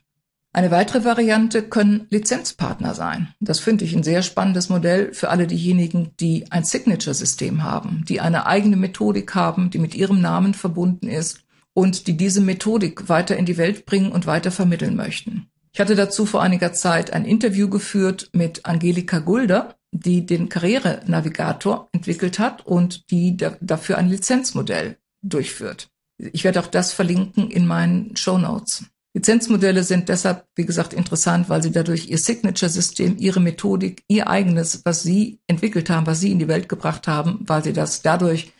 Eine 0.56 0.72
weitere 0.72 1.04
Variante 1.04 1.64
können 1.64 2.08
Lizenzpartner 2.12 2.94
sein. 2.94 3.28
Das 3.42 3.60
finde 3.60 3.84
ich 3.84 3.94
ein 3.94 4.04
sehr 4.04 4.22
spannendes 4.22 4.70
Modell 4.70 5.14
für 5.14 5.30
alle 5.30 5.48
diejenigen, 5.48 6.12
die 6.22 6.50
ein 6.50 6.64
Signature-System 6.64 7.64
haben, 7.64 8.06
die 8.08 8.22
eine 8.22 8.46
eigene 8.46 8.78
Methodik 8.78 9.36
haben, 9.36 9.70
die 9.70 9.80
mit 9.80 9.96
ihrem 9.96 10.22
Namen 10.22 10.54
verbunden 10.54 11.10
ist 11.10 11.42
und 11.74 12.08
die 12.08 12.16
diese 12.16 12.40
Methodik 12.40 13.10
weiter 13.10 13.36
in 13.36 13.46
die 13.46 13.58
Welt 13.58 13.86
bringen 13.86 14.14
und 14.14 14.28
weiter 14.28 14.50
vermitteln 14.50 14.96
möchten. 14.96 15.48
Ich 15.74 15.82
hatte 15.82 15.96
dazu 15.96 16.26
vor 16.26 16.42
einiger 16.42 16.72
Zeit 16.72 17.12
ein 17.12 17.26
Interview 17.26 17.70
geführt 17.70 18.30
mit 18.32 18.66
Angelika 18.66 19.20
Gulder, 19.20 19.76
die 19.92 20.26
den 20.26 20.48
Karrierenavigator 20.48 21.90
entwickelt 21.92 22.40
hat 22.40 22.66
und 22.66 23.12
die 23.12 23.36
dafür 23.60 23.98
ein 23.98 24.08
Lizenzmodell 24.08 25.00
durchführt. 25.22 25.90
Ich 26.18 26.46
werde 26.46 26.62
auch 26.62 26.68
das 26.68 26.94
verlinken 26.94 27.52
in 27.52 27.68
meinen 27.68 28.16
Show 28.16 28.38
Notes. 28.38 28.86
Lizenzmodelle 29.16 29.84
sind 29.84 30.10
deshalb, 30.10 30.46
wie 30.56 30.66
gesagt, 30.66 30.94
interessant, 30.94 31.48
weil 31.48 31.64
sie 31.64 31.72
dadurch 31.72 32.10
ihr 32.10 32.18
Signature-System, 32.18 33.16
ihre 33.18 33.40
Methodik, 33.40 34.04
ihr 34.10 34.30
eigenes, 34.30 34.82
was 34.84 35.04
sie 35.04 35.40
entwickelt 35.48 35.90
haben, 35.90 36.06
was 36.06 36.20
sie 36.20 36.34
in 36.34 36.40
die 36.40 36.50
Welt 36.50 36.68
gebracht 36.68 37.08
haben, 37.08 37.40
weil 37.48 37.64
sie 37.64 37.72
das 37.72 38.02
dadurch 38.02 38.52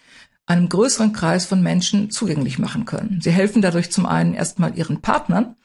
einem 0.46 0.70
größeren 0.70 1.12
Kreis 1.12 1.46
von 1.46 1.62
Menschen 1.62 2.10
zugänglich 2.10 2.58
machen 2.58 2.86
können. 2.86 3.20
Sie 3.22 3.32
helfen 3.32 3.62
dadurch 3.62 3.92
zum 3.92 4.06
einen 4.06 4.34
erstmal 4.34 4.78
ihren 4.78 5.02
Partnern, 5.02 5.56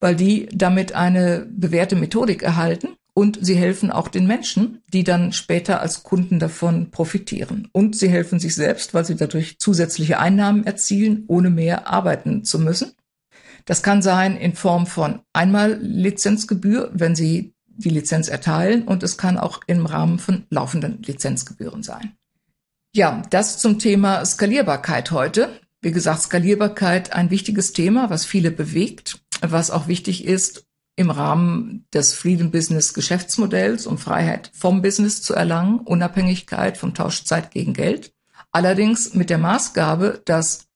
weil 0.00 0.16
die 0.16 0.48
damit 0.52 0.94
eine 0.96 1.46
bewährte 1.48 1.94
Methodik 1.94 2.42
erhalten 2.42 2.88
und 3.14 3.38
sie 3.40 3.54
helfen 3.54 3.92
auch 3.92 4.08
den 4.08 4.26
Menschen, 4.26 4.82
die 4.92 5.04
dann 5.04 5.32
später 5.32 5.80
als 5.80 6.02
Kunden 6.02 6.40
davon 6.40 6.90
profitieren. 6.90 7.68
Und 7.70 7.94
sie 7.94 8.08
helfen 8.08 8.40
sich 8.40 8.56
selbst, 8.56 8.94
weil 8.94 9.04
sie 9.04 9.14
dadurch 9.14 9.60
zusätzliche 9.60 10.18
Einnahmen 10.18 10.64
erzielen, 10.64 11.22
ohne 11.28 11.50
mehr 11.50 11.86
arbeiten 11.86 12.42
zu 12.42 12.58
müssen. 12.58 12.92
Das 13.64 13.82
kann 13.82 14.02
sein 14.02 14.36
in 14.36 14.54
Form 14.54 14.86
von 14.86 15.20
einmal 15.32 15.78
Lizenzgebühr, 15.80 16.90
wenn 16.92 17.14
Sie 17.14 17.54
die 17.66 17.90
Lizenz 17.90 18.28
erteilen 18.28 18.82
und 18.82 19.02
es 19.02 19.16
kann 19.16 19.38
auch 19.38 19.60
im 19.66 19.86
Rahmen 19.86 20.18
von 20.18 20.44
laufenden 20.50 21.02
Lizenzgebühren 21.02 21.82
sein. 21.82 22.16
Ja, 22.94 23.22
das 23.30 23.58
zum 23.58 23.78
Thema 23.78 24.24
Skalierbarkeit 24.24 25.10
heute. 25.10 25.60
Wie 25.80 25.92
gesagt, 25.92 26.22
Skalierbarkeit 26.22 27.12
ein 27.12 27.30
wichtiges 27.30 27.72
Thema, 27.72 28.10
was 28.10 28.26
viele 28.26 28.50
bewegt, 28.50 29.20
was 29.40 29.70
auch 29.70 29.86
wichtig 29.86 30.26
ist 30.26 30.66
im 30.96 31.10
Rahmen 31.10 31.86
des 31.94 32.12
Freedom 32.12 32.50
Business 32.50 32.92
Geschäftsmodells, 32.92 33.86
um 33.86 33.96
Freiheit 33.96 34.50
vom 34.52 34.82
Business 34.82 35.22
zu 35.22 35.34
erlangen, 35.34 35.78
Unabhängigkeit 35.80 36.76
vom 36.76 36.92
Tausch 36.92 37.24
Zeit 37.24 37.52
gegen 37.52 37.72
Geld. 37.72 38.12
Allerdings 38.52 39.14
mit 39.14 39.30
der 39.30 39.38
Maßgabe, 39.38 40.20
dass 40.26 40.66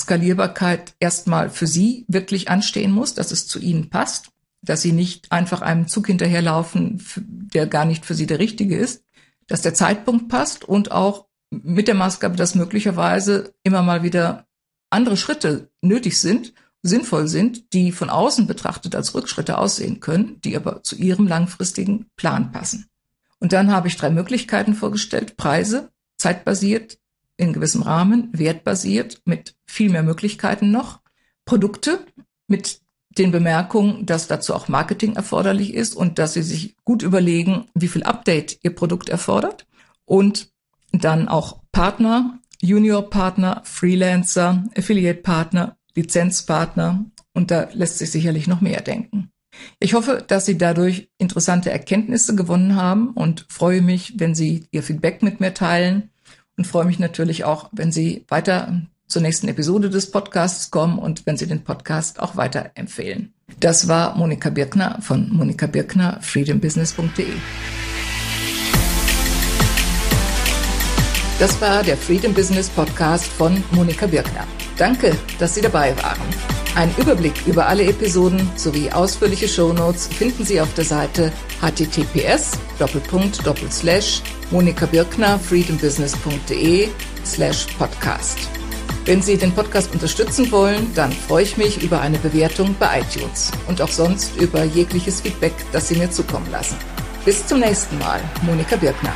Skalierbarkeit 0.00 0.94
erstmal 1.00 1.50
für 1.50 1.66
Sie 1.66 2.04
wirklich 2.08 2.48
anstehen 2.48 2.92
muss, 2.92 3.14
dass 3.14 3.32
es 3.32 3.46
zu 3.46 3.58
Ihnen 3.58 3.90
passt, 3.90 4.30
dass 4.62 4.82
Sie 4.82 4.92
nicht 4.92 5.32
einfach 5.32 5.62
einem 5.62 5.88
Zug 5.88 6.06
hinterherlaufen, 6.06 7.02
der 7.16 7.66
gar 7.66 7.84
nicht 7.84 8.04
für 8.04 8.14
Sie 8.14 8.26
der 8.26 8.38
richtige 8.38 8.76
ist, 8.76 9.04
dass 9.46 9.62
der 9.62 9.74
Zeitpunkt 9.74 10.28
passt 10.28 10.64
und 10.64 10.90
auch 10.90 11.26
mit 11.50 11.88
der 11.88 11.94
Maßgabe, 11.94 12.36
dass 12.36 12.54
möglicherweise 12.54 13.54
immer 13.62 13.82
mal 13.82 14.02
wieder 14.02 14.46
andere 14.90 15.16
Schritte 15.16 15.70
nötig 15.82 16.20
sind, 16.20 16.52
sinnvoll 16.82 17.28
sind, 17.28 17.72
die 17.72 17.92
von 17.92 18.10
außen 18.10 18.46
betrachtet 18.46 18.94
als 18.94 19.14
Rückschritte 19.14 19.58
aussehen 19.58 20.00
können, 20.00 20.40
die 20.42 20.56
aber 20.56 20.82
zu 20.82 20.96
Ihrem 20.96 21.26
langfristigen 21.26 22.06
Plan 22.16 22.52
passen. 22.52 22.88
Und 23.38 23.52
dann 23.52 23.70
habe 23.70 23.88
ich 23.88 23.96
drei 23.96 24.10
Möglichkeiten 24.10 24.74
vorgestellt. 24.74 25.36
Preise, 25.36 25.90
zeitbasiert, 26.16 26.98
in 27.36 27.52
gewissem 27.52 27.82
Rahmen, 27.82 28.30
wertbasiert, 28.32 29.20
mit 29.24 29.56
viel 29.66 29.90
mehr 29.90 30.02
Möglichkeiten 30.02 30.70
noch. 30.70 31.00
Produkte 31.44 32.04
mit 32.48 32.80
den 33.18 33.30
Bemerkungen, 33.30 34.04
dass 34.06 34.26
dazu 34.26 34.54
auch 34.54 34.68
Marketing 34.68 35.16
erforderlich 35.16 35.74
ist 35.74 35.94
und 35.94 36.18
dass 36.18 36.34
Sie 36.34 36.42
sich 36.42 36.76
gut 36.84 37.02
überlegen, 37.02 37.66
wie 37.74 37.88
viel 37.88 38.02
Update 38.02 38.58
Ihr 38.62 38.74
Produkt 38.74 39.08
erfordert. 39.08 39.66
Und 40.04 40.50
dann 40.92 41.28
auch 41.28 41.60
Partner 41.72 42.40
Juniorpartner, 42.62 43.62
Freelancer, 43.64 44.64
Affiliate-Partner, 44.76 45.76
Lizenzpartner 45.94 47.04
und 47.32 47.50
da 47.50 47.68
lässt 47.72 47.98
sich 47.98 48.10
sicherlich 48.10 48.46
noch 48.46 48.60
mehr 48.60 48.80
denken. 48.80 49.30
Ich 49.78 49.94
hoffe, 49.94 50.22
dass 50.26 50.44
Sie 50.46 50.58
dadurch 50.58 51.08
interessante 51.18 51.70
Erkenntnisse 51.70 52.34
gewonnen 52.34 52.76
haben 52.76 53.10
und 53.10 53.46
freue 53.48 53.80
mich, 53.80 54.14
wenn 54.18 54.34
Sie 54.34 54.66
Ihr 54.70 54.82
Feedback 54.82 55.22
mit 55.22 55.40
mir 55.40 55.54
teilen 55.54 56.10
und 56.56 56.66
freue 56.66 56.84
mich 56.84 56.98
natürlich 56.98 57.44
auch, 57.44 57.68
wenn 57.72 57.92
Sie 57.92 58.24
weiter 58.28 58.82
zur 59.06 59.22
nächsten 59.22 59.48
Episode 59.48 59.90
des 59.90 60.10
Podcasts 60.10 60.70
kommen 60.70 60.98
und 60.98 61.26
wenn 61.26 61.36
Sie 61.36 61.46
den 61.46 61.64
Podcast 61.64 62.20
auch 62.20 62.36
weiterempfehlen. 62.36 63.32
Das 63.60 63.88
war 63.88 64.16
Monika 64.16 64.50
Birkner 64.50 64.98
von 65.00 65.32
Monika 65.32 65.66
Birkner, 65.66 66.18
freedombusiness.de. 66.22 67.26
Das 71.38 71.60
war 71.60 71.82
der 71.82 71.96
Freedom 71.96 72.32
Business 72.32 72.70
Podcast 72.70 73.26
von 73.26 73.62
Monika 73.70 74.06
Birkner. 74.06 74.46
Danke, 74.78 75.14
dass 75.38 75.54
Sie 75.54 75.60
dabei 75.60 75.94
waren. 76.02 76.26
Ein 76.74 76.90
Überblick 76.98 77.46
über 77.46 77.66
alle 77.66 77.84
Episoden 77.84 78.50
sowie 78.56 78.90
ausführliche 78.90 79.48
Shownotes 79.48 80.08
finden 80.08 80.44
Sie 80.44 80.60
auf 80.60 80.72
der 80.74 80.84
Seite 80.84 81.32
https 84.46 84.50
monikabirkner 84.50 85.38
freedombusiness.de 85.38 86.88
slash 87.24 87.66
podcast. 87.78 88.38
Wenn 89.04 89.22
Sie 89.22 89.36
den 89.36 89.52
Podcast 89.52 89.92
unterstützen 89.92 90.50
wollen, 90.50 90.92
dann 90.94 91.12
freue 91.12 91.44
ich 91.44 91.56
mich 91.56 91.82
über 91.82 92.00
eine 92.00 92.18
Bewertung 92.18 92.74
bei 92.78 93.00
iTunes 93.00 93.52
und 93.68 93.80
auch 93.80 93.90
sonst 93.90 94.36
über 94.36 94.64
jegliches 94.64 95.20
Feedback, 95.20 95.54
das 95.72 95.88
Sie 95.88 95.96
mir 95.96 96.10
zukommen 96.10 96.50
lassen. 96.50 96.76
Bis 97.24 97.46
zum 97.46 97.60
nächsten 97.60 97.98
Mal, 97.98 98.20
Monika 98.42 98.76
Birkner. 98.76 99.14